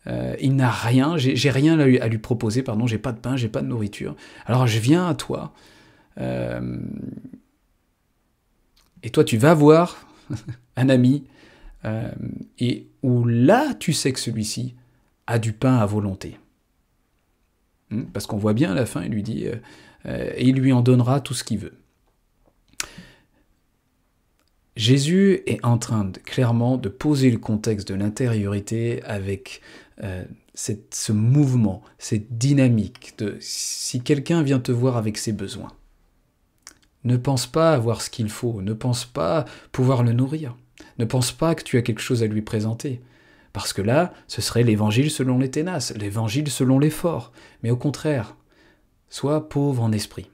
[0.06, 3.48] euh, il n'a rien, j'ai rien à lui, proposer, pardon, j'ai pas de pain, j'ai
[3.48, 4.16] pas de nourriture.
[4.46, 5.52] Alors je viens à toi,
[6.18, 6.78] euh,
[9.02, 10.06] et toi tu vas voir
[10.76, 11.24] un ami,
[11.84, 12.10] euh,
[12.58, 14.74] et où là tu sais que celui-ci
[15.26, 16.38] a du pain à volonté.
[17.90, 19.46] Hmm, parce qu'on voit bien à la fin, il lui dit,
[20.06, 21.79] et il lui en donnera tout ce qu'il veut.
[24.80, 29.60] Jésus est en train clairement de poser le contexte de l'intériorité avec
[30.54, 35.72] ce mouvement, cette dynamique de si quelqu'un vient te voir avec ses besoins,
[37.04, 40.56] ne pense pas avoir ce qu'il faut, ne pense pas pouvoir le nourrir,
[40.98, 43.02] ne pense pas que tu as quelque chose à lui présenter.
[43.52, 47.32] Parce que là, ce serait l'évangile selon les ténaces, l'évangile selon les forts.
[47.62, 48.34] Mais au contraire,
[49.10, 50.30] sois pauvre en esprit.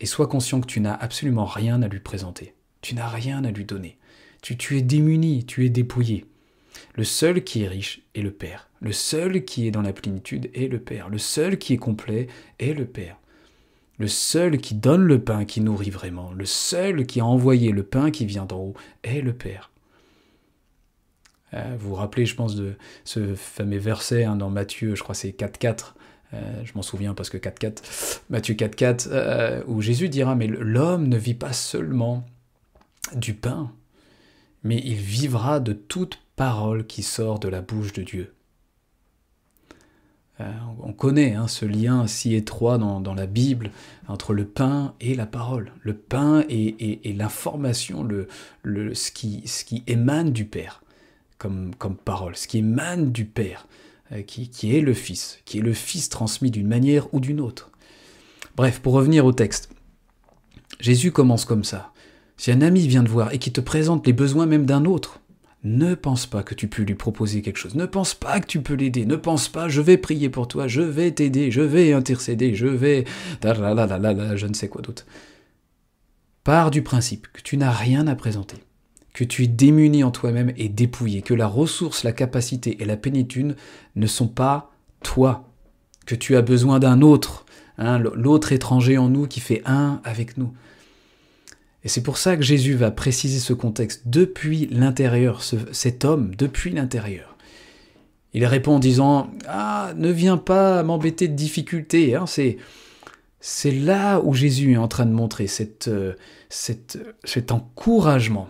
[0.00, 2.54] Et sois conscient que tu n'as absolument rien à lui présenter.
[2.84, 3.96] Tu n'as rien à lui donner.
[4.42, 6.26] Tu, es démuni, tu es dépouillé.
[6.96, 8.68] Le seul qui est riche est le Père.
[8.82, 11.08] Le seul qui est dans la plénitude est le Père.
[11.08, 12.26] Le seul qui est complet
[12.58, 13.16] est le Père.
[13.96, 17.84] Le seul qui donne le pain qui nourrit vraiment, le seul qui a envoyé le
[17.84, 19.70] pain qui vient d'en haut est le Père.
[21.54, 25.14] Euh, vous vous rappelez, je pense, de ce fameux verset hein, dans Matthieu, je crois
[25.14, 25.94] c'est 4.4,
[26.34, 31.08] euh, je m'en souviens parce que 4.4, Matthieu 4.4, euh, où Jésus dira, mais l'homme
[31.08, 32.26] ne vit pas seulement
[33.14, 33.70] du pain,
[34.62, 38.34] mais il vivra de toute parole qui sort de la bouche de Dieu.
[40.40, 40.50] Euh,
[40.82, 43.70] on connaît hein, ce lien si étroit dans, la Bible
[44.08, 45.70] entre le pain et la parole.
[45.82, 50.82] Le pain et, l'information, le, ce, qui, ce, qui, émane du Père
[51.38, 53.68] comme, comme, parole, ce qui émane du Père,
[54.12, 57.40] euh, qui, qui, est le Fils, qui est le Fils transmis d'une manière ou d'une
[57.40, 57.70] autre.
[58.56, 59.70] Bref, pour revenir au texte,
[60.80, 61.92] Jésus commence comme ça.
[62.36, 65.20] Si un ami vient te voir et qui te présente les besoins même d'un autre,
[65.62, 67.74] ne pense pas que tu peux lui proposer quelque chose.
[67.74, 69.06] Ne pense pas que tu peux l'aider.
[69.06, 72.66] Ne pense pas, je vais prier pour toi, je vais t'aider, je vais intercéder, je
[72.66, 73.04] vais...
[73.42, 75.06] Je ne sais quoi d'autre.
[76.42, 78.56] Pars du principe que tu n'as rien à présenter,
[79.14, 82.98] que tu es démuni en toi-même et dépouillé, que la ressource, la capacité et la
[82.98, 83.56] pénitude
[83.96, 84.70] ne sont pas
[85.02, 85.48] toi,
[86.04, 87.46] que tu as besoin d'un autre,
[87.78, 90.52] hein, l'autre étranger en nous qui fait un avec nous.
[91.84, 96.70] Et c'est pour ça que Jésus va préciser ce contexte depuis l'intérieur, cet homme depuis
[96.70, 97.36] l'intérieur.
[98.32, 102.14] Il répond en disant Ah, ne viens pas m'embêter de difficultés.
[102.14, 102.58] Hein, c'est,
[103.70, 105.46] là où Jésus est en train de montrer
[105.88, 106.14] euh,
[106.50, 108.48] cet encouragement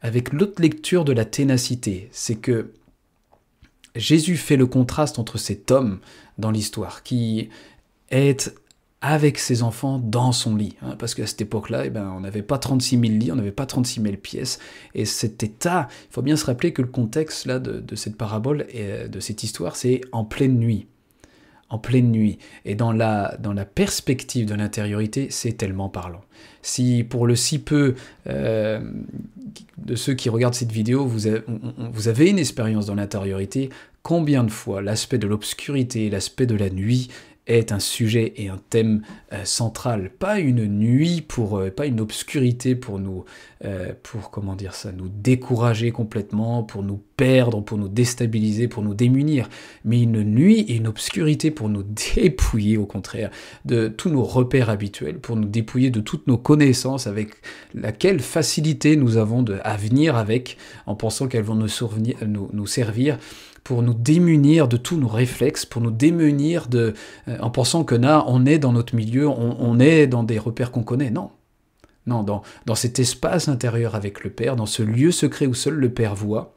[0.00, 2.08] avec l'autre lecture de la ténacité.
[2.12, 2.72] C'est que
[3.96, 5.98] Jésus fait le contraste entre cet homme
[6.38, 7.48] dans l'histoire qui
[8.10, 8.54] est
[9.00, 10.76] avec ses enfants dans son lit.
[10.82, 13.52] Hein, parce qu'à cette époque-là, eh ben, on n'avait pas 36 000 lits, on n'avait
[13.52, 14.58] pas 36 000 pièces.
[14.94, 18.66] Et cet état, il faut bien se rappeler que le contexte là, de, cette parabole
[18.70, 20.86] et de cette histoire, c'est en pleine nuit.
[21.70, 22.38] En pleine nuit.
[22.64, 26.22] Et dans la, dans la perspective de l'intériorité, c'est tellement parlant.
[26.62, 27.94] Si pour le si peu
[28.26, 28.80] euh,
[29.76, 31.42] de ceux qui regardent cette vidéo, vous avez,
[31.92, 33.70] vous avez une expérience dans l'intériorité,
[34.02, 37.08] combien de fois l'aspect de l'obscurité, l'aspect de la nuit
[37.48, 42.00] est un sujet et un thème euh, central, pas une nuit pour, euh, pas une
[42.00, 43.24] obscurité pour nous,
[43.64, 48.82] euh, pour comment dire ça, nous décourager complètement, pour nous perdre, pour nous déstabiliser, pour
[48.82, 49.48] nous démunir,
[49.84, 51.82] mais une nuit et une obscurité pour nous
[52.16, 53.30] dépouiller au contraire
[53.64, 57.30] de tous nos repères habituels, pour nous dépouiller de toutes nos connaissances avec
[57.74, 63.18] laquelle facilité nous avons de, venir avec, en pensant qu'elles vont nous servir
[63.68, 66.94] pour nous démunir de tous nos réflexes, pour nous démunir de,
[67.28, 70.70] euh, en pensant que là, on est dans notre milieu, on, est dans des repères
[70.70, 71.10] qu'on connaît.
[71.10, 71.30] Non.
[72.06, 75.74] Non, dans, dans cet espace intérieur avec le Père, dans ce lieu secret où seul
[75.74, 76.56] le Père voit,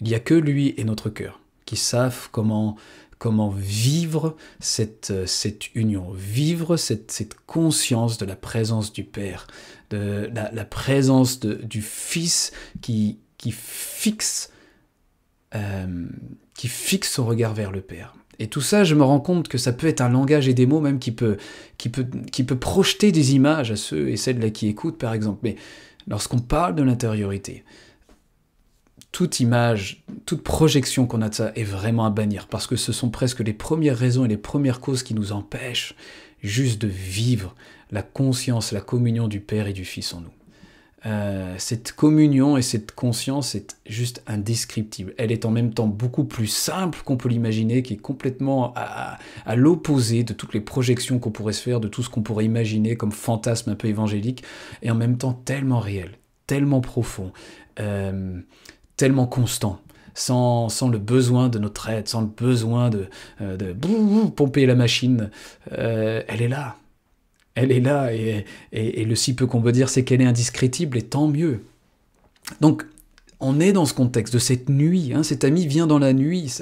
[0.00, 2.76] il n'y a que lui et notre cœur qui savent comment,
[3.18, 9.46] comment vivre cette, cette union, vivre cette, cette conscience de la présence du Père,
[9.90, 14.48] de la, présence de, du Fils qui, qui fixe
[15.54, 16.06] euh,
[16.54, 18.14] qui fixe son regard vers le Père.
[18.38, 20.66] Et tout ça, je me rends compte que ça peut être un langage et des
[20.66, 21.36] mots même qui peut,
[21.78, 25.14] qui peut, qui peut projeter des images à ceux et celles là qui écoutent, par
[25.14, 25.40] exemple.
[25.42, 25.56] Mais
[26.08, 27.64] lorsqu'on parle de l'intériorité,
[29.12, 32.92] toute image, toute projection qu'on a de ça est vraiment à bannir, parce que ce
[32.92, 35.94] sont presque les premières raisons et les premières causes qui nous empêchent
[36.42, 37.54] juste de vivre
[37.90, 40.32] la conscience, la communion du Père et du Fils en nous.
[41.04, 45.14] Euh, cette communion et cette conscience est juste indescriptible.
[45.18, 49.18] Elle est en même temps beaucoup plus simple qu'on peut l'imaginer, qui est complètement à,
[49.56, 52.96] l'opposé de toutes les projections qu'on pourrait se faire, de tout ce qu'on pourrait imaginer
[52.96, 54.44] comme fantasme un peu évangélique,
[54.82, 56.12] et en même temps tellement réel,
[56.46, 57.32] tellement profond,
[57.80, 58.40] euh,
[58.96, 59.80] tellement constant.
[60.14, 63.08] Sans, le besoin de notre aide, sans le besoin de,
[63.40, 63.72] euh, de
[64.28, 65.30] pomper la machine,
[65.70, 66.76] elle est là,
[67.54, 71.02] elle est là, et, le si peu qu'on peut dire, c'est qu'elle est indescriptible, et
[71.02, 71.64] tant mieux.
[72.60, 72.84] Donc,
[73.40, 75.12] on est dans ce contexte de cette nuit.
[75.14, 76.54] Hein, cet ami vient dans la nuit.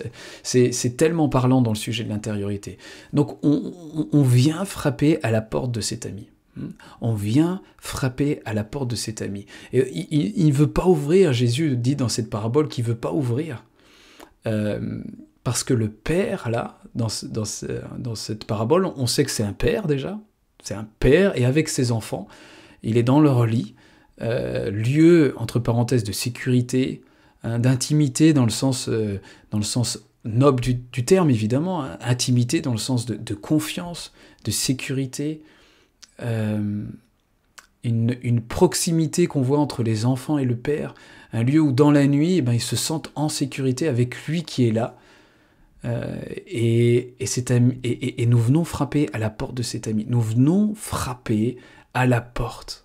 [0.42, 2.78] C'est tellement parlant dans le sujet de l'intériorité.
[3.12, 6.30] Donc on, vient frapper à la porte de cet ami.
[6.56, 6.70] Hmm.
[7.02, 9.44] On vient frapper à la porte de cet ami.
[9.74, 13.12] Et il ne veut pas ouvrir, Jésus dit dans cette parabole qu'il ne veut pas
[13.12, 13.64] ouvrir.
[14.46, 15.02] Euh,
[15.44, 20.18] parce que le père, là, dans cette parabole, on sait que c'est un père déjà.
[20.62, 22.28] C'est un père, et avec ses enfants,
[22.82, 23.74] il est dans leur lit,
[24.22, 27.02] euh, lieu, entre parenthèses, de sécurité,
[27.42, 29.20] hein, d'intimité dans, le sens, euh,
[29.50, 34.12] dans le sens noble du, terme, évidemment, hein, intimité dans le sens de, confiance,
[34.44, 35.42] de sécurité,
[36.22, 36.84] euh,
[37.82, 40.94] une, proximité qu'on voit entre les enfants et le Père,
[41.32, 44.42] un lieu où dans la nuit, eh ben, ils se sentent en sécurité avec lui
[44.42, 44.98] qui est là.
[45.84, 50.04] Et, et, et, nous venons frapper à la porte de cet ami.
[50.08, 51.56] Nous venons frapper
[51.94, 52.84] à la porte.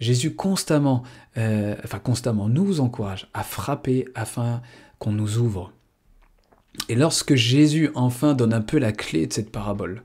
[0.00, 1.02] Jésus constamment,
[1.36, 4.62] euh, enfin constamment, nous encourage à frapper afin
[4.98, 5.72] qu'on nous ouvre.
[6.88, 10.02] Et lorsque Jésus enfin donne un peu la clé de cette parabole,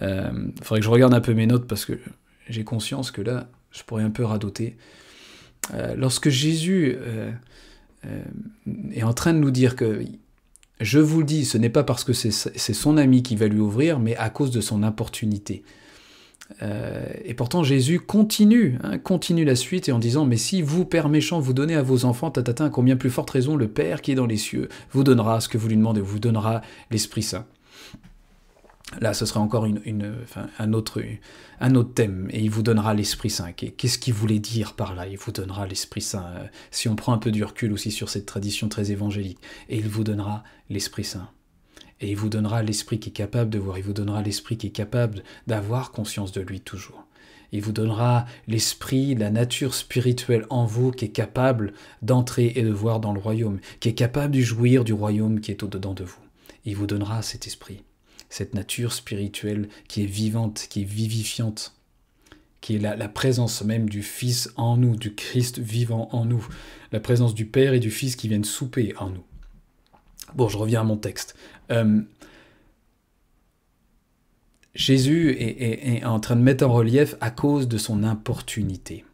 [0.00, 0.30] il euh,
[0.62, 1.98] faudrait que je regarde un peu mes notes parce que
[2.48, 4.76] j'ai conscience que là, je pourrais un peu radoter.
[5.72, 6.96] Euh, lorsque Jésus
[8.92, 10.04] est en train de nous dire que
[10.80, 12.30] je vous le dis, ce n'est pas parce que c'est
[12.72, 15.62] son ami qui va lui ouvrir, mais à cause de son importunité.
[16.62, 21.08] Euh, et pourtant Jésus continue, hein, continue la suite en disant mais si vous père
[21.08, 24.16] méchant vous donnez à vos enfants tatatin combien plus forte raison le Père qui est
[24.16, 27.46] dans les cieux vous donnera ce que vous lui demandez, vous donnera l'Esprit Saint.
[28.98, 29.80] Là, ce sera encore une,
[30.58, 31.00] un, autre,
[31.60, 33.52] un autre thème, et il vous donnera l'Esprit Saint.
[33.52, 35.06] Qu'est-ce qu'il voulait dire par là?
[35.06, 36.26] Il vous donnera l'Esprit Saint.
[36.26, 39.76] Euh, si on prend un peu du recul aussi sur cette tradition très évangélique, et
[39.76, 41.30] il vous donnera l'Esprit Saint.
[42.00, 44.68] Et il vous donnera l'esprit qui est capable de voir, il vous donnera l'esprit qui
[44.68, 47.06] est capable d'avoir conscience de lui toujours.
[47.52, 52.70] Il vous donnera l'esprit, la nature spirituelle en vous qui est capable d'entrer et de
[52.70, 56.04] voir dans le royaume, qui est capable de jouir du royaume qui est au-dedans de
[56.04, 56.20] vous.
[56.64, 57.82] Il vous donnera cet esprit,
[58.30, 61.74] cette nature spirituelle qui est vivante, qui est vivifiante,
[62.60, 66.46] qui est la, présence même du Fils en nous, du Christ vivant en nous,
[66.92, 69.24] la présence du Père et du Fils qui viennent souper en nous.
[70.34, 71.34] Bon, je reviens à mon texte.
[71.70, 72.00] Euh,
[74.74, 79.04] Jésus est, en train de mettre en relief à cause de son importunité.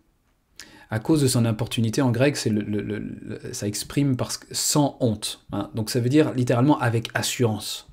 [0.90, 5.44] À cause de son importunité, en grec, c'est le, ça exprime parce que sans honte.
[5.52, 5.70] Hein.
[5.74, 7.88] Donc ça veut dire littéralement avec assurance.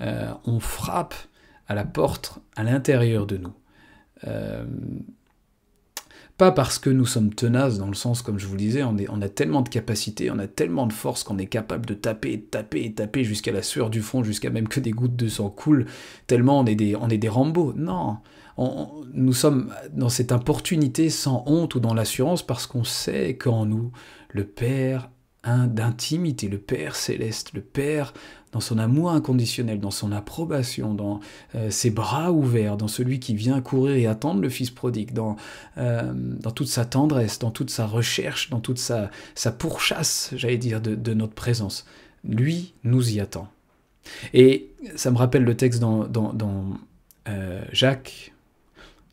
[0.00, 1.14] Euh, on frappe
[1.68, 3.52] à la porte à l'intérieur de nous.
[4.26, 4.64] Euh,
[6.36, 8.96] pas parce que nous sommes tenaces, dans le sens, comme je vous le disais, on,
[9.10, 12.40] on a tellement de capacité, on a tellement de force qu'on est capable de taper,
[12.40, 15.84] taper, taper jusqu'à la sueur du fond, jusqu'à même que des gouttes de sang coulent,
[16.26, 17.74] tellement on est des, on est des Rambo.
[17.76, 18.16] Non,
[19.12, 23.92] nous sommes dans cette opportunité sans honte ou dans l'assurance parce qu'on sait qu'en nous,
[24.30, 25.10] le Père
[25.44, 28.12] d'intimité, le Père céleste, le Père
[28.52, 31.20] dans son amour inconditionnel, dans son approbation, dans
[31.54, 35.36] euh, ses bras ouverts, dans celui qui vient courir et attendre le Fils prodigue, dans,
[35.78, 40.58] euh, dans toute sa tendresse, dans toute sa recherche, dans toute sa, sa pourchasse, j'allais
[40.58, 41.86] dire, de, notre présence.
[42.24, 43.48] Lui nous y attend.
[44.34, 46.64] Et ça me rappelle le texte dans, dans,
[47.28, 48.32] euh, Jacques,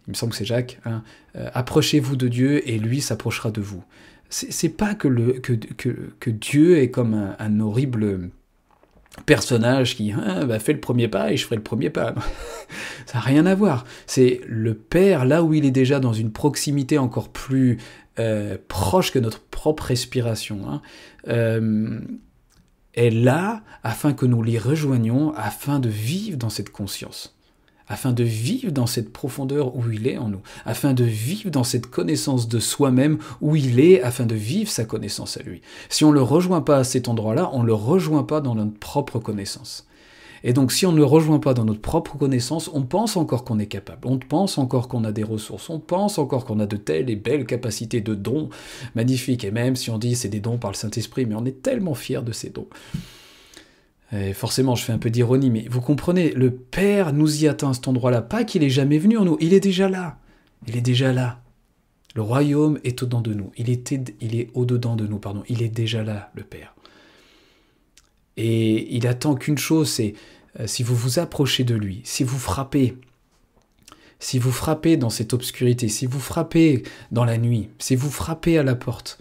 [0.07, 1.03] il me semble que c'est Jacques, hein,
[1.35, 3.83] approchez-vous de Dieu et lui s'approchera de vous.
[4.29, 8.29] C'est pas que, le, que, que, que, Dieu est comme un horrible
[9.25, 12.13] personnage qui hein, bah, fait le premier pas et je ferai le premier pas.
[13.05, 13.85] Ça n'a rien à voir.
[14.05, 17.77] C'est le Père, là où il est déjà dans une proximité encore plus
[18.19, 20.81] euh, proche que notre propre respiration, hein,
[21.27, 21.99] euh,
[22.93, 27.36] est là afin que nous l'y rejoignions, afin de vivre dans cette conscience
[27.87, 31.63] afin de vivre dans cette profondeur où il est en nous, afin de vivre dans
[31.63, 35.61] cette connaissance de soi-même où il est, afin de vivre sa connaissance à lui.
[35.89, 38.55] Si on ne le rejoint pas à cet endroit-là, on ne le rejoint pas dans
[38.55, 39.87] notre propre connaissance.
[40.43, 43.43] Et donc si on ne le rejoint pas dans notre propre connaissance, on pense encore
[43.43, 46.67] qu'on est capable, on pense encore qu'on a des ressources, on pense encore qu'on a
[46.67, 48.49] de telles et belles capacités de dons
[48.95, 51.63] magnifiques, et même si on dit c'est des dons par le Saint-Esprit, mais on est
[51.63, 52.67] tellement fiers de ces dons
[54.33, 57.73] forcément, je fais un peu d'ironie, mais vous comprenez, le Père nous y attend à
[57.73, 58.21] cet endroit-là.
[58.21, 60.17] Pas qu'il est jamais venu en nous, il est déjà là.
[60.67, 61.41] Il est déjà là.
[62.15, 63.51] Le royaume est au-dedans de nous.
[63.57, 65.43] Il, est au-dedans de nous, pardon.
[65.49, 66.73] Il est déjà là, le Père.
[68.37, 70.15] Et il attend qu'une chose, c'est
[70.59, 72.97] euh, si vous vous approchez de lui, si vous frappez,
[74.19, 78.57] si vous frappez dans cette obscurité, si vous frappez dans la nuit, si vous frappez
[78.57, 79.19] à la porte,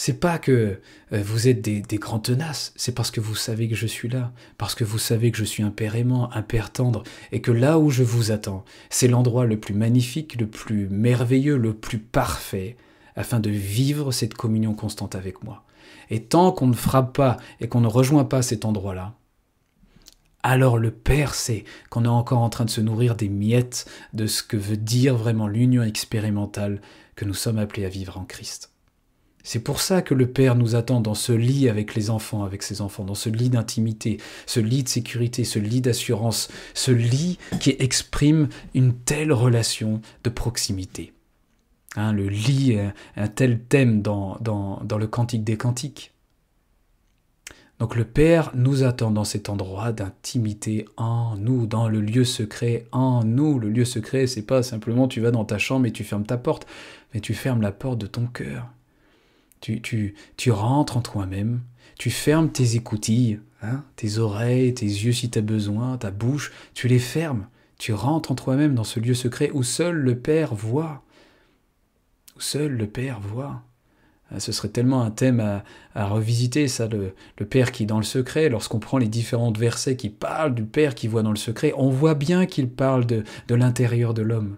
[0.00, 0.80] c'est pas que
[1.12, 4.32] euh, vous êtes des, grands tenaces, c'est parce que vous savez que je suis là,
[4.56, 7.50] parce que vous savez que je suis un père aimant, un père tendre, et que
[7.50, 11.98] là où je vous attends, c'est l'endroit le plus magnifique, le plus merveilleux, le plus
[11.98, 12.78] parfait,
[13.14, 15.64] afin de vivre cette communion constante avec moi.
[16.08, 19.12] Et tant qu'on ne frappe pas et qu'on ne rejoint pas cet endroit-là,
[20.42, 23.84] alors le Père sait qu'on est encore en train de se nourrir des miettes
[24.14, 26.80] de ce que veut dire vraiment l'union expérimentale
[27.16, 28.69] que nous sommes appelés à vivre en Christ.
[29.42, 32.62] C'est pour ça que le Père nous attend dans ce lit avec les enfants, avec
[32.62, 37.38] ses enfants, dans ce lit d'intimité, ce lit de sécurité, ce lit d'assurance, ce lit
[37.60, 41.12] qui exprime une telle relation de proximité.
[41.96, 46.12] Hein, le lit est un tel thème dans, dans, dans le Cantique des Cantiques.
[47.80, 52.84] Donc le Père nous attend dans cet endroit d'intimité en nous, dans le lieu secret
[52.92, 53.58] en nous.
[53.58, 56.36] Le lieu secret, c'est pas simplement tu vas dans ta chambre et tu fermes ta
[56.36, 56.66] porte,
[57.14, 58.68] mais tu fermes la porte de ton cœur.
[59.60, 61.60] Tu, tu, tu rentres en toi-même,
[61.98, 66.52] tu fermes tes écoutilles, hein, tes oreilles, tes yeux si tu as besoin, ta bouche,
[66.72, 67.46] tu les fermes.
[67.78, 71.02] Tu rentres en toi-même dans ce lieu secret où seul le Père voit.
[72.36, 73.62] Où seul le Père voit.
[74.30, 75.40] Ah, ce serait tellement un thème
[75.94, 77.14] à, revisiter, ça, le,
[77.46, 78.48] Père qui est dans le secret.
[78.48, 81.90] Lorsqu'on prend les différents versets qui parlent du Père qui voit dans le secret, on
[81.90, 84.56] voit bien qu'il parle de, l'intérieur de l'homme.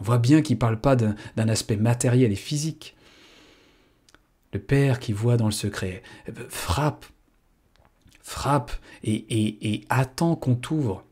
[0.00, 2.96] On voit bien qu'il ne parle pas d'un aspect matériel et physique.
[4.52, 7.06] Le Père qui voit dans le secret ben, frappe,
[8.20, 8.72] frappe
[9.04, 11.04] et, attend qu'on t'ouvre.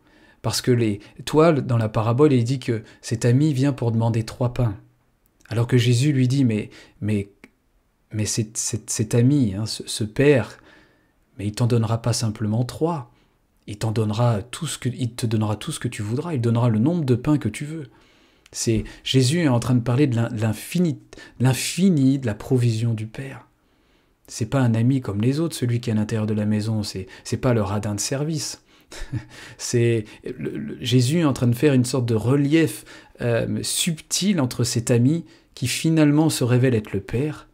[0.43, 4.25] Parce que les, toi, dans la parabole, il dit que cet ami vient pour demander
[4.25, 4.77] trois pains.
[5.49, 7.31] Alors que Jésus lui dit, mais, mais
[8.13, 10.59] mais cet, ami, hein, ce, père,
[11.39, 13.13] mais il t'en donnera pas simplement trois.
[13.67, 16.35] Il t'en donnera tout ce que, il te donnera tout ce que tu voudras.
[16.35, 17.89] Il donnera le nombre de pains que tu veux.
[18.53, 20.99] C'est Jésus est en train de parler de l'infini,
[22.19, 23.47] de la provision du Père.
[24.27, 26.83] C'est pas un ami comme les autres, celui qui est à l'intérieur de la maison.
[26.83, 28.63] C'est c'est pas le radin de service.
[29.59, 30.05] c'est
[30.81, 32.85] Jésus est en train de faire une sorte de relief
[33.21, 37.49] euh, subtil entre cet ami qui finalement se révèle être le Père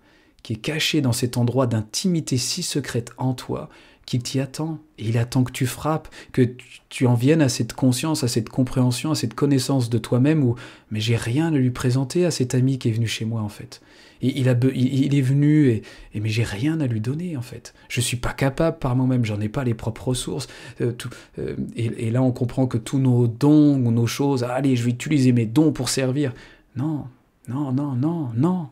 [0.46, 3.68] qui est caché dans cet endroit d'intimité si secrète en toi,
[4.06, 4.78] qu'il t'y attend.
[4.98, 6.48] Il attend que tu frappes, que
[6.88, 10.54] tu en viennes à cette conscience, à cette compréhension, à cette connaissance de toi-même où,
[10.90, 13.48] mais j'ai rien à lui présenter à cet ami qui est venu chez moi, en
[13.48, 13.82] fait.
[14.22, 15.82] Et il, a, est venu, et,
[16.14, 17.74] mais j'ai rien à lui donner, en fait.
[17.88, 20.46] Je suis pas capable par moi-même, j'en ai pas les propres ressources.
[20.80, 20.92] Euh,
[21.38, 24.90] euh, et, là, on comprend que tous nos dons ou nos choses, allez, je vais
[24.90, 26.32] utiliser mes dons pour servir.
[26.76, 27.06] Non,
[27.48, 28.68] non, non, non, non,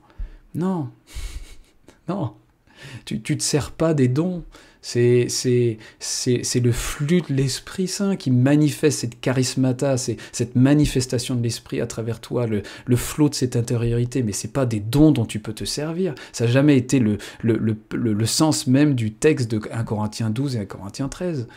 [0.54, 0.88] non.
[2.06, 2.34] Non,
[3.06, 4.44] tu ne te sers pas des dons.
[4.86, 5.78] C'est,
[6.60, 12.20] le flux de l'Esprit Saint qui manifeste cette charismata, cette manifestation de l'Esprit à travers
[12.20, 12.62] toi, le,
[12.96, 14.22] flot de cette intériorité.
[14.22, 16.14] Mais c'est pas des dons dont tu peux te servir.
[16.32, 20.64] Ça n'a jamais été le, sens même du texte de 1 Corinthiens 12 et 1
[20.66, 21.48] Corinthiens 13.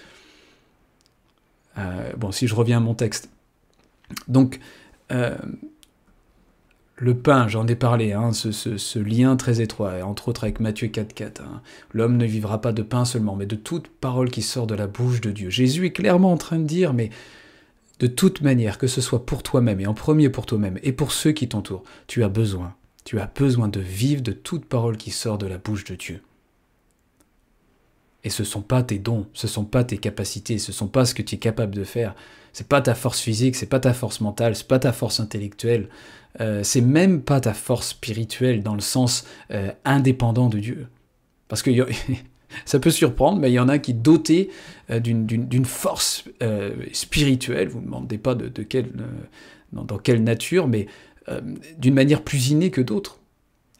[1.79, 3.29] Euh, bon, si je reviens à mon texte.
[4.29, 4.61] Donc,
[5.11, 5.35] euh,
[6.99, 11.41] le pain, j'en ai parlé, hein, ce, lien très étroit, entre autres avec Matthieu 4.4.
[11.41, 11.61] Hein.
[11.93, 14.87] L'homme ne vivra pas de pain seulement, mais de toute parole qui sort de la
[14.87, 15.51] bouche de Dieu.
[15.51, 17.11] Jésus est clairement en train de dire, mais
[17.99, 21.11] de toute manière, que ce soit pour toi-même, et en premier pour toi-même, et pour
[21.11, 22.73] ceux qui t'entourent, tu as besoin,
[23.05, 26.21] tu as besoin de vivre de toute parole qui sort de la bouche de Dieu.
[28.27, 31.15] Et ce sont pas tes dons, ce sont pas tes capacités, ce sont pas ce
[31.15, 32.13] que tu es capable de faire.
[32.51, 35.87] C'est pas ta force physique, c'est pas ta force mentale, c'est pas ta force intellectuelle,
[36.41, 40.87] euh, c'est même pas ta force spirituelle dans le sens euh, indépendant de Dieu.
[41.47, 41.71] Parce que
[42.65, 44.49] ça peut surprendre, mais il y en a qui dotés
[44.89, 46.25] euh, d'une force
[46.91, 50.87] spirituelle, vous ne me demandez pas dans, quelle nature, mais
[51.77, 53.21] d'une manière plus innée que d'autres.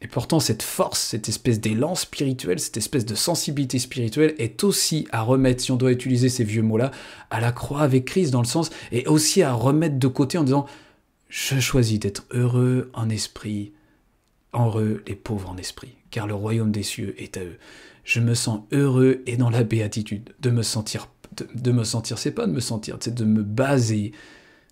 [0.00, 5.08] Et pourtant, cette force, cette espèce d'élan spirituel, cette espèce de sensibilité spirituelle est aussi
[5.10, 6.92] à remettre, si on doit utiliser ces vieux mots-là,
[7.30, 10.44] à la croix avec Christ, dans le sens, et aussi à remettre de côté en
[10.44, 10.66] disant,
[11.28, 13.72] je choisis d'être heureux en esprit,
[14.54, 17.58] heureux les pauvres en esprit, car le royaume des cieux est à eux.
[18.04, 21.08] Je me sens heureux et dans la béatitude de me sentir,
[21.54, 24.12] de, me sentir, c'est pas de me sentir, c'est de me baser,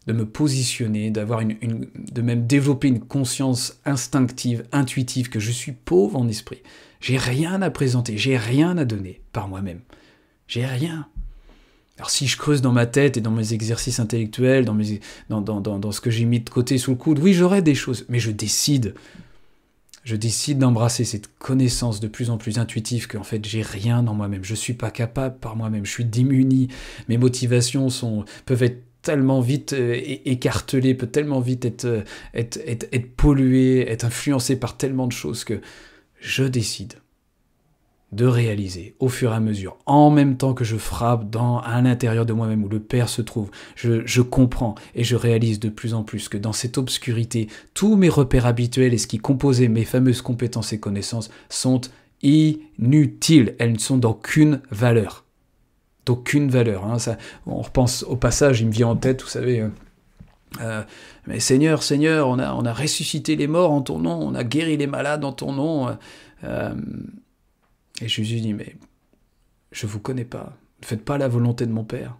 [0.07, 5.73] de me positionner, d'avoir une, de même développer une conscience instinctive, intuitive que je suis
[5.73, 6.63] pauvre en esprit.
[7.01, 9.81] J'ai rien à présenter, j'ai rien à donner par moi-même.
[10.49, 11.09] J'ai rien.
[11.99, 16.11] Alors si je creuse dans ma tête et dans mes exercices intellectuels, dans, ce que
[16.11, 18.95] j'ai mis de côté sous le coude, oui j'aurai des choses, mais je décide.
[20.05, 24.15] Je décide d'embrasser cette connaissance de plus en plus intuitive qu'en fait j'ai rien dans
[24.15, 26.69] moi-même, je ne suis pas capable par moi-même, je suis démuni,
[27.09, 27.89] mes motivations
[28.45, 29.95] peuvent être tellement vite euh,
[30.25, 32.03] écartelées, peuvent tellement vite être, euh,
[32.35, 35.61] être, être, être polluées, être influencées par tellement de choses que
[36.19, 36.95] je décide
[38.11, 41.81] de réaliser au fur et à mesure, en même temps que je frappe dans, à
[41.83, 45.69] l'intérieur de moi-même où le Père se trouve, je, je, comprends et je réalise de
[45.69, 49.69] plus en plus que dans cette obscurité, tous mes repères habituels et ce qui composait
[49.69, 51.81] mes fameuses compétences et connaissances sont
[52.23, 53.55] inutiles.
[53.61, 55.26] Elles ne sont d'aucune valeur.
[56.07, 56.85] D'aucune valeur.
[56.85, 56.97] Hein.
[57.47, 59.61] On repense au passage, il me vient en tête, vous savez.
[59.61, 59.69] Euh,
[60.61, 60.83] euh,
[61.27, 64.45] mais Seigneur, Seigneur, on a, on a ressuscité les morts en ton nom, on a
[64.45, 65.97] guéri les malades en ton nom.
[66.45, 66.75] Euh,
[68.01, 68.77] et Jésus dit, mais
[69.73, 72.17] je ne vous connais pas, ne faites pas la volonté de mon Père.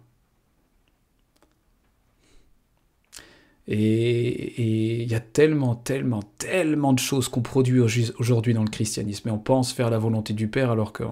[3.69, 7.81] Et il y a tellement, tellement, tellement de choses qu'on produit
[8.17, 9.27] aujourd'hui dans le christianisme.
[9.27, 11.03] Et on pense faire la volonté du Père alors que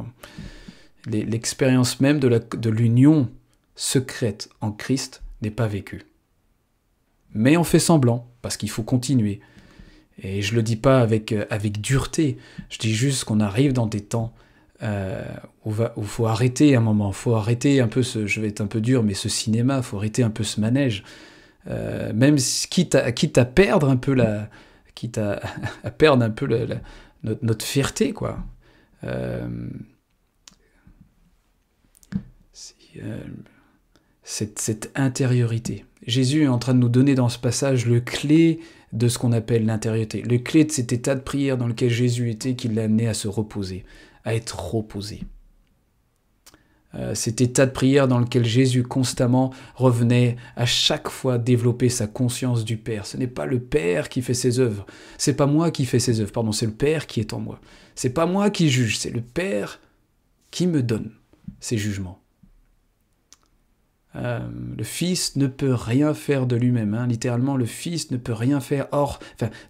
[1.06, 3.30] l'expérience même de l'union
[3.76, 6.04] secrète en Christ n'est pas vécue.
[7.34, 9.42] Mais on fait semblant, parce qu'il faut continuer.
[10.22, 12.38] Et je ne le dis pas avec, avec dureté,
[12.70, 14.34] je dis juste qu'on arrive dans des temps
[14.84, 15.24] euh,
[15.66, 18.68] où il faut arrêter un moment, faut arrêter un peu ce, je vais être un
[18.68, 21.04] peu dur, mais ce cinéma, faut arrêter un peu ce manège,
[21.68, 24.50] euh, même quitte à, quitte à perdre un peu la,
[24.94, 25.42] quitte à,
[25.84, 28.40] à perdre un peu notre, notre, fierté, quoi.
[29.04, 29.48] Euh,
[33.04, 33.20] euh,
[34.24, 35.86] cette, intériorité.
[36.06, 38.60] Jésus est en train de nous donner dans ce passage le clé
[38.94, 42.30] de ce qu'on appelle l'intériorité, le clé de cet état de prière dans lequel Jésus
[42.30, 43.84] était qui l'a amené à se reposer,
[44.24, 45.22] à être reposé.
[46.96, 52.08] Euh, cet état de prière dans lequel Jésus constamment revenait à chaque fois développer sa
[52.08, 53.06] conscience du Père.
[53.06, 54.86] Ce n'est pas le Père qui fait ses œuvres,
[55.18, 57.60] c'est pas moi qui fais ses œuvres, pardon, c'est le Père qui est en moi.
[57.96, 59.82] C'est pas moi qui juge, c'est le Père
[60.52, 61.12] qui me donne
[61.60, 62.22] ses jugements.
[64.16, 64.40] Euh,
[64.78, 66.94] le Fils ne peut rien faire de lui-même.
[66.94, 67.08] Hein.
[67.08, 69.20] Littéralement, le Fils ne peut rien faire hors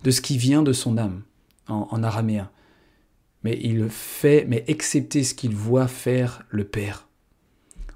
[0.03, 1.21] de ce qui vient de son âme,
[1.67, 2.49] en, en araméen
[3.45, 7.07] mais il fait, mais excepté ce qu'il voit faire le Père,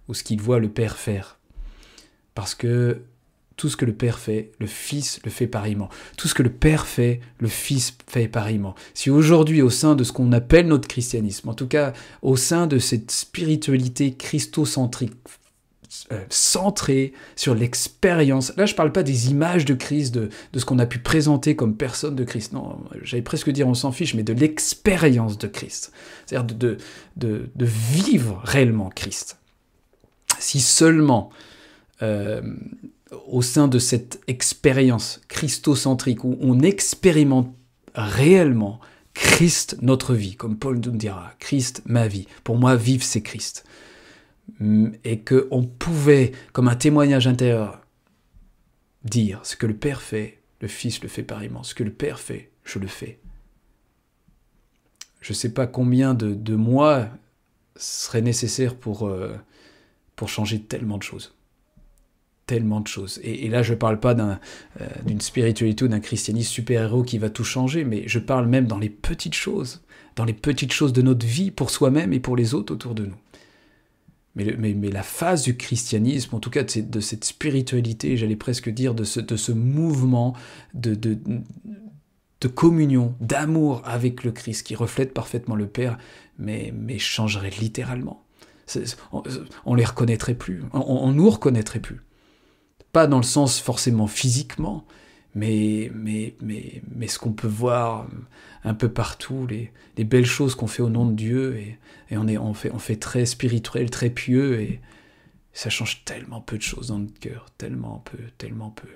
[0.07, 1.39] ou ce qu'il voit le Père faire.
[2.35, 3.01] Parce que
[3.55, 5.89] tout ce que le Père fait, le Fils le fait pareillement.
[6.17, 8.75] Tout ce que le Père fait, le Fils fait pareillement.
[8.93, 12.67] Si aujourd'hui, au sein de ce qu'on appelle notre christianisme, en tout cas au sein
[12.67, 15.15] de cette spiritualité christocentrique,
[16.11, 18.55] euh, centré sur l'expérience.
[18.57, 21.55] Là, je ne parle pas des images de Christ, de, ce qu'on a pu présenter
[21.55, 22.53] comme personne de Christ.
[22.53, 25.91] Non, j'allais presque dire on s'en fiche, mais de l'expérience de Christ.
[26.27, 26.55] C'est-à-dire
[27.15, 29.39] de, vivre réellement Christ.
[30.37, 31.31] Si seulement
[32.03, 32.41] euh,
[33.27, 37.51] au sein de cette expérience christocentrique où on expérimente
[37.95, 38.79] réellement
[39.15, 42.27] Christ notre vie, comme Paul nous dira, Christ ma vie.
[42.43, 43.65] Pour moi, vivre c'est Christ
[45.03, 47.81] et qu'on pouvait, comme un témoignage intérieur,
[49.03, 51.63] dire ce que le Père fait, le Fils le fait pareillement.
[51.63, 53.19] Ce que le Père fait, je le fais.
[55.21, 57.09] Je ne sais pas combien de, mois
[57.75, 59.35] serait nécessaire pour, euh,
[60.15, 61.35] pour changer tellement de choses.
[62.45, 63.19] Tellement de choses.
[63.23, 64.35] Et, là, je ne parle pas euh,
[65.05, 68.79] d'une spiritualité ou d'un christianisme super-héros qui va tout changer, mais je parle même dans
[68.79, 69.83] les petites choses,
[70.15, 73.05] dans les petites choses de notre vie pour soi-même et pour les autres autour de
[73.05, 73.15] nous.
[74.35, 78.69] Mais, mais, la phase du christianisme, en tout cas de, de cette spiritualité, j'allais presque
[78.69, 80.33] dire, de ce, de ce mouvement
[80.73, 81.17] de, de,
[82.39, 85.97] de communion, d'amour avec le Christ, qui reflète parfaitement le Père,
[86.37, 88.23] mais, mais changerait littéralement.
[89.11, 89.23] On,
[89.65, 92.01] on, les reconnaîtrait plus, on, on nous reconnaîtrait plus.
[92.93, 94.85] Pas dans le sens forcément physiquement,
[95.35, 98.07] mais, mais, mais, mais ce qu'on peut voir
[98.63, 101.77] un peu partout, les, les belles choses qu'on fait au nom de Dieu, et,
[102.09, 104.81] et, on, est, on, fait, on fait très spirituel, très pieux, et
[105.53, 108.87] ça change tellement peu de choses dans notre cœur, tellement peu, tellement peu.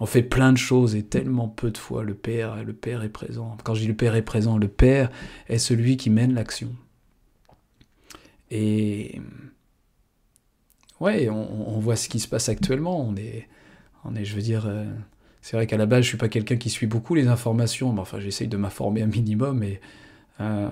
[0.00, 3.08] On fait plein de choses et tellement peu de fois le Père, le Père est
[3.08, 3.56] présent.
[3.62, 5.10] Quand je dis le Père est présent, le Père
[5.48, 6.74] est celui qui mène l'action.
[8.50, 9.20] Et
[10.98, 13.06] ouais, on, on, voit ce qui se passe actuellement.
[13.06, 13.48] On est,
[14.04, 14.84] on est je veux dire, euh,
[15.42, 18.00] c'est vrai qu'à la base, je suis pas quelqu'un qui suit beaucoup les informations, mais
[18.00, 19.80] enfin, j'essaye de m'informer un minimum et
[20.40, 20.68] euh,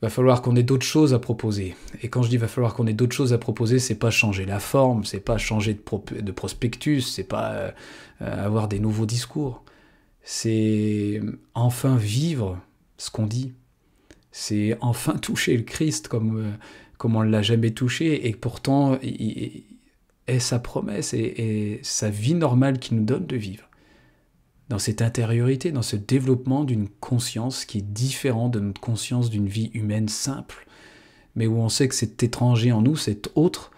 [0.00, 1.76] va falloir qu'on ait d'autres choses à proposer.
[2.02, 4.46] Et quand je dis va falloir qu'on ait d'autres choses à proposer, c'est pas changer
[4.46, 7.70] la forme, c'est pas changer de, de prospectus, c'est pas euh,
[8.20, 9.62] avoir des nouveaux discours.
[10.22, 11.20] C'est
[11.54, 12.58] enfin vivre
[12.96, 13.52] ce qu'on dit.
[14.30, 16.50] C'est enfin toucher le Christ comme, euh,
[16.96, 18.26] comme on ne l'a jamais touché.
[18.26, 18.98] Et pourtant,
[20.40, 23.68] sa promesse et, sa vie normale qui nous donne de vivre.
[24.68, 29.48] Dans cette intériorité, dans ce développement d'une conscience qui est différente de notre conscience d'une
[29.48, 30.66] vie humaine simple,
[31.34, 33.70] mais où on sait que c'est étranger en nous, cet autre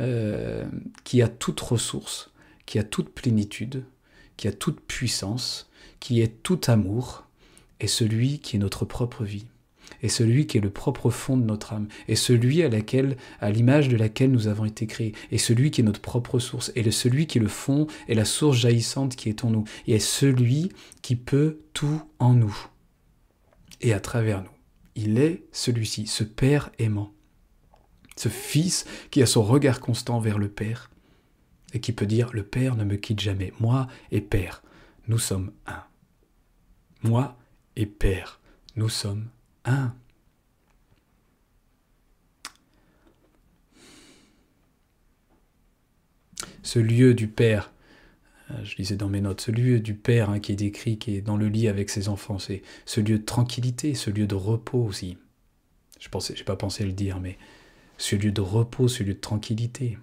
[0.00, 0.66] euh,
[1.04, 2.30] qui a toute ressource,
[2.66, 3.84] qui a toute plénitude,
[4.36, 5.68] qui a toute puissance,
[6.00, 7.26] qui est tout amour,
[7.80, 9.46] est celui qui est notre propre vie.
[10.02, 13.50] Et celui qui est le propre fond de notre âme, et celui à laquelle, à
[13.50, 16.90] l'image de laquelle nous avons été créés, et celui qui est notre propre source, et
[16.90, 20.72] celui qui est le fond et la source jaillissante qui est en nous, et celui
[21.02, 22.56] qui peut tout en nous
[23.80, 24.50] et à travers nous.
[24.94, 27.12] Il est celui-ci, ce Père aimant,
[28.16, 30.90] ce Fils qui a son regard constant vers le Père,
[31.72, 34.62] et qui peut dire, le Père ne me quitte jamais, moi et Père,
[35.06, 35.82] nous sommes un.
[37.02, 37.36] Moi
[37.76, 38.40] et Père,
[38.74, 39.28] nous sommes
[46.62, 47.72] Ce lieu du Père,
[48.50, 51.16] euh, je lisais dans mes notes, ce lieu du Père hein, qui est décrit, qui
[51.16, 54.34] est dans le lit avec ses enfants, c'est ce lieu de tranquillité, ce lieu de
[54.34, 55.16] repos aussi.
[55.98, 57.38] Je n'ai pas pensé le dire, mais
[57.96, 59.98] ce lieu de repos, ce lieu de tranquillité.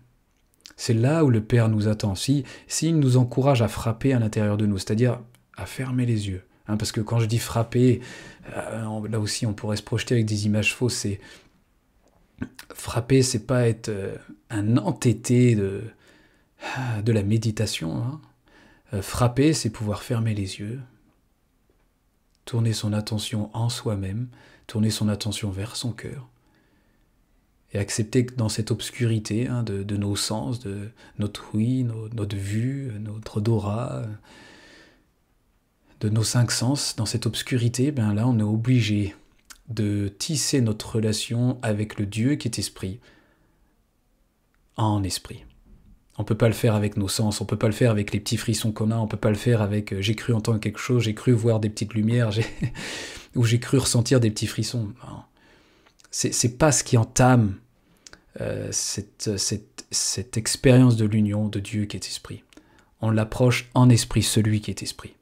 [0.76, 2.16] C'est là où le Père nous attend.
[2.16, 5.20] Si s'il nous encourage à frapper à l'intérieur de nous, c'est-à-dire
[5.55, 8.01] à fermer les yeux, hein, parce que quand je dis frapper,
[8.55, 10.95] euh, là aussi on pourrait se projeter avec des images fausses.
[10.95, 11.20] C'est
[12.74, 14.16] frapper, c'est pas être euh,
[14.49, 15.84] un entêté de
[17.03, 17.97] de la méditation.
[17.97, 18.22] Hein.
[18.93, 20.80] Euh, frapper, c'est pouvoir fermer les yeux,
[22.45, 24.28] tourner son attention en soi-même,
[24.68, 26.28] tourner son attention vers son cœur,
[27.74, 30.89] et accepter que dans cette obscurité hein, de, nos sens, de
[31.20, 34.03] notre ouïe, notre vue, notre odorat,
[35.99, 39.15] de nos cinq sens, dans cette obscurité, ben là on est obligé
[39.69, 42.99] de tisser notre relation avec le Dieu qui est esprit
[44.77, 45.45] en esprit.
[46.17, 48.19] On peut pas le faire avec nos sens, on peut pas le faire avec les
[48.19, 50.79] petits frissons qu'on a, on peut pas le faire avec euh, j'ai cru entendre quelque
[50.79, 52.31] chose, j'ai cru voir des petites lumières,
[53.35, 54.93] ou j'ai cru ressentir des petits frissons.
[56.11, 57.55] C'est pas ce qui entame
[58.39, 62.43] euh, cette, cette, cette expérience de l'union de Dieu qui est esprit.
[63.01, 65.14] On l'approche en esprit, celui qui est esprit.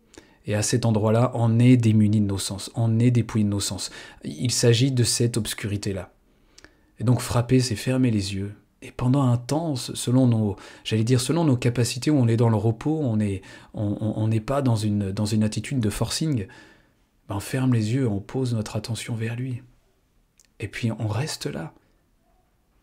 [0.46, 3.60] Et à cet endroit-là, on est démuni de nos sens, on est dépouillé de nos
[3.60, 3.92] sens.
[4.24, 6.12] Il s'agit de cette obscurité-là.
[7.00, 11.22] Et donc frapper, c'est fermer les yeux, et pendant un temps, selon nos, j'allais dire,
[11.22, 13.42] selon nos capacités, où on est dans le repos, on n'est
[13.74, 16.48] on, on, pas dans une, dans une attitude de forcing,
[17.30, 19.64] ben on ferme les yeux, on pose notre attention vers lui.
[20.60, 21.74] Et puis on reste là.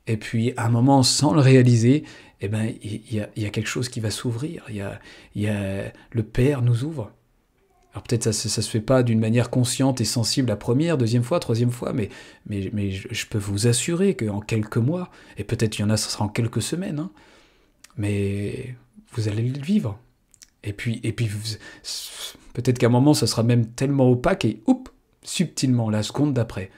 [0.07, 2.05] Et puis à un moment, sans le réaliser,
[2.41, 4.65] eh ben, il y, a, quelque chose qui va s'ouvrir.
[4.71, 4.99] Y a,
[5.35, 7.13] y a, le Père nous ouvre.
[7.93, 11.25] Alors peut-être ça, ça, se fait pas d'une manière consciente et sensible la première, deuxième
[11.25, 12.09] fois, troisième fois, mais,
[12.49, 16.25] je peux vous assurer qu'en quelques mois, et peut-être il y en a, ce sera
[16.25, 17.11] en quelques semaines, hein,
[17.97, 18.77] mais
[19.13, 19.99] vous allez le vivre.
[20.63, 21.29] Et puis, et puis
[22.53, 26.71] peut-être qu'à un moment, ça sera même tellement opaque et, oups, subtilement, la seconde d'après,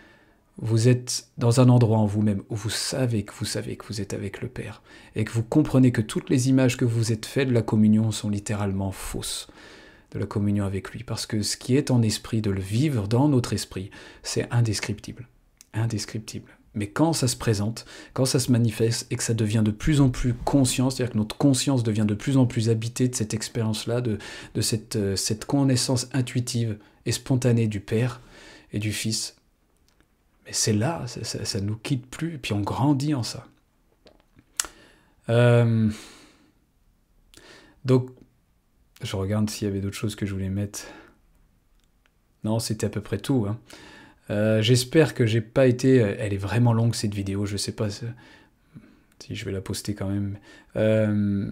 [0.58, 4.00] vous êtes dans un endroit en vous-même où vous savez que vous savez que vous
[4.00, 4.82] êtes avec le Père,
[5.14, 8.12] et que vous comprenez que toutes les images que vous êtes faites de la communion
[8.12, 9.48] sont littéralement fausses
[10.12, 13.08] de la communion avec lui, parce que ce qui est en esprit, de le vivre
[13.08, 13.90] dans notre esprit,
[14.22, 15.28] c'est indescriptible.
[15.72, 16.50] Indescriptible.
[16.74, 17.84] Mais quand ça se présente,
[18.14, 21.18] quand ça se manifeste et que ça devient de plus en plus conscient, c'est-à-dire que
[21.18, 24.18] notre conscience devient de plus en plus habitée de cette expérience-là, de,
[24.54, 28.20] de cette, euh, cette connaissance intuitive et spontanée du Père
[28.72, 29.36] et du Fils,
[30.46, 33.46] mais c'est là, ça, ne nous quitte plus, et puis on grandit en ça.
[35.28, 35.90] Euh,
[37.84, 38.10] donc
[39.02, 40.80] je regarde s'il y avait d'autres choses que je voulais mettre.
[42.44, 43.46] Non, c'était à peu près tout.
[43.48, 43.58] Hein.
[44.30, 45.96] Euh, j'espère que j'ai pas été.
[45.96, 47.46] Elle est vraiment longue cette vidéo.
[47.46, 48.04] Je sais pas si
[49.30, 50.38] je vais la poster quand même.
[50.76, 51.50] Euh,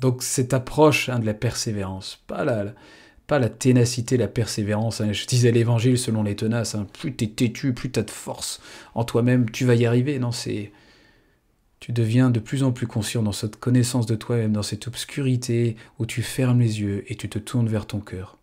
[0.00, 2.74] donc cette approche hein, de la persévérance, pas la,
[3.26, 5.00] pas la ténacité, la persévérance.
[5.00, 5.12] Hein.
[5.12, 6.76] Je disais l'évangile selon les tenaces.
[6.92, 8.60] Plus t'es têtu, plus t'as de force
[8.94, 10.18] en toi-même, tu vas y arriver.
[10.18, 10.72] Non, c'est
[11.80, 15.76] tu deviens de plus en plus conscient dans cette connaissance de toi-même, dans cette obscurité
[15.98, 18.36] où tu fermes les yeux et tu te tournes vers ton cœur.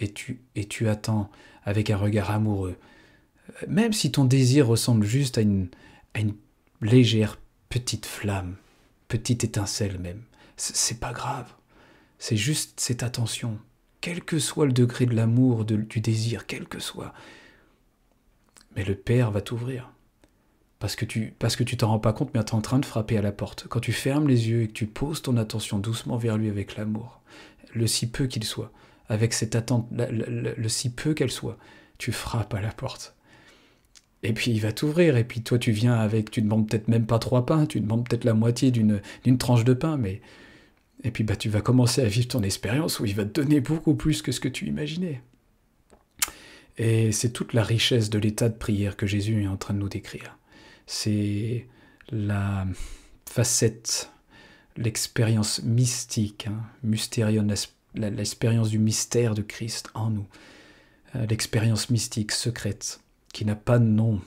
[0.00, 1.30] Et tu, et tu attends
[1.62, 2.76] avec un regard amoureux.
[3.68, 5.68] Même si ton désir ressemble juste à une,
[6.14, 6.34] à une
[6.80, 8.56] légère petite flamme,
[9.06, 10.22] petite étincelle même,
[10.56, 11.52] c'est pas grave.
[12.18, 13.58] C'est juste cette attention,
[14.00, 17.14] quel que soit le degré de l'amour, du désir, quel que soit.
[18.74, 19.92] Mais le Père va t'ouvrir
[20.82, 23.16] parce que tu parce t'en rends pas compte, mais tu es en train de frapper
[23.16, 23.68] à la porte.
[23.68, 26.76] Quand tu fermes les yeux et que tu poses ton attention doucement vers lui avec
[26.76, 27.20] l'amour,
[27.72, 28.72] le si peu qu'il soit,
[29.08, 31.56] avec cette attente, le, si peu qu'elle soit,
[31.98, 33.14] tu frappes à la porte.
[34.24, 37.06] Et puis il va t'ouvrir, et puis toi tu viens avec, tu demandes peut-être même
[37.06, 40.20] pas trois pains, tu demandes peut-être la moitié d'une tranche de pain, mais
[41.04, 43.60] et puis bah tu vas commencer à vivre ton expérience où il va te donner
[43.60, 45.22] beaucoup plus que ce que tu imaginais.
[46.76, 49.78] Et c'est toute la richesse de l'état de prière que Jésus est en train de
[49.78, 50.36] nous décrire
[50.86, 51.66] c'est
[52.10, 52.66] la
[53.28, 54.10] facette,
[54.76, 56.62] l'expérience mystique, hein,
[57.94, 60.26] l'expérience du mystère de Christ en nous,
[61.16, 63.00] euh, l'expérience mystique secrète
[63.32, 64.20] qui n'a pas de nom.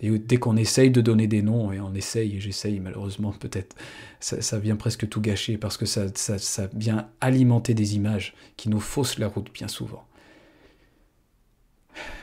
[0.00, 3.74] Et dès qu'on essaye de donner des noms, et on essaye, et j'essaye malheureusement peut-être,
[4.20, 8.68] ça, vient presque tout gâcher parce que ça, ça, ça vient alimenter des images qui
[8.68, 10.06] nous faussent la route bien souvent.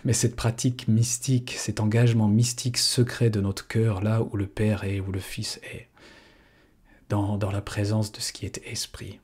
[0.04, 4.84] Mais cette pratique mystique, cet engagement mystique secret de notre cœur, là où le Père
[4.84, 5.88] est, où le Fils est,
[7.10, 9.20] dans, la présence de ce qui est esprit,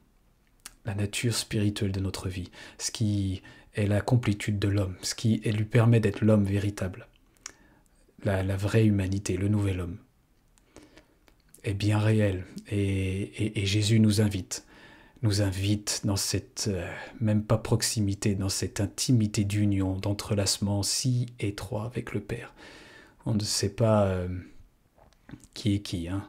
[0.86, 3.42] la nature spirituelle de notre vie, ce qui
[3.76, 7.08] est la complétude de l'homme, ce qui lui permet d'être l'homme véritable,
[8.24, 9.98] la, vraie humanité, le nouvel homme,
[11.64, 12.46] est bien réel.
[12.70, 14.66] Et, Jésus nous invite,
[15.24, 21.86] nous invite dans cette, euh, même pas proximité, dans cette intimité d'union, d'entrelacement si étroit
[21.86, 22.54] avec le Père.
[23.26, 24.28] On ne sait pas euh,
[25.54, 26.08] qui est qui.
[26.08, 26.28] Hein.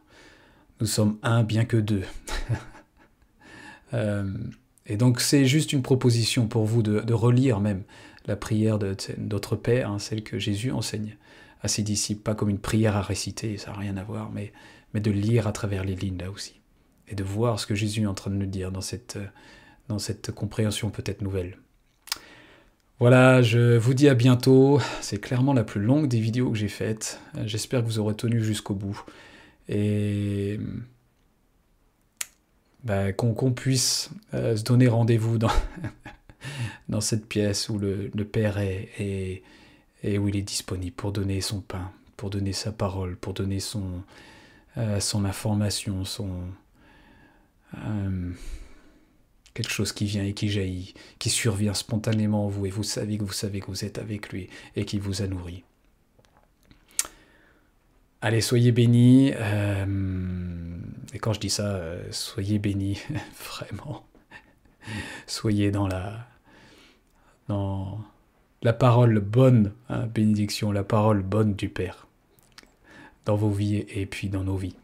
[0.80, 2.04] Nous sommes un bien que deux.
[3.94, 4.24] Euh,
[4.86, 7.82] et donc c'est juste une proposition pour vous de, relire même
[8.24, 11.18] la prière de notre Père, hein, celle que Jésus enseigne
[11.60, 14.54] à ses disciples, pas comme une prière à réciter, ça n'a rien à voir, mais,
[14.94, 16.61] mais de lire à travers les lignes là aussi,
[17.08, 19.18] et de voir ce que Jésus est en train de nous dire dans cette,
[19.88, 21.58] dans cette compréhension peut-être nouvelle.
[22.98, 24.80] Voilà, je vous dis à bientôt.
[25.00, 27.20] C'est clairement la plus longue des vidéos que j'ai faites.
[27.44, 29.04] J'espère que vous aurez tenu jusqu'au bout.
[29.68, 30.60] Et
[32.84, 35.50] bah, qu'on puisse euh, se donner rendez-vous dans,
[36.88, 39.42] dans cette pièce où le, Père est,
[40.02, 43.60] et, où il est disponible pour donner son pain, pour donner sa parole, pour donner
[43.60, 44.02] son,
[44.78, 46.30] euh, son information, son
[47.74, 48.32] euh,
[49.54, 53.18] quelque chose qui vient et qui jaillit, qui survient spontanément en vous, et vous savez
[53.18, 55.64] que vous savez que vous êtes avec lui et qu'il vous a nourri.
[58.24, 59.32] Allez, soyez bénis.
[59.34, 60.76] Euh,
[61.12, 63.00] et quand je dis ça, euh, soyez bénis,
[63.44, 64.04] vraiment.
[65.26, 66.26] Soyez dans la,
[67.48, 68.00] dans
[68.62, 72.06] la parole bonne, hein, bénédiction, la parole bonne du Père,
[73.24, 74.76] dans vos vies et puis dans nos vies.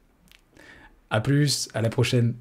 [1.11, 2.35] A plus, à la prochaine.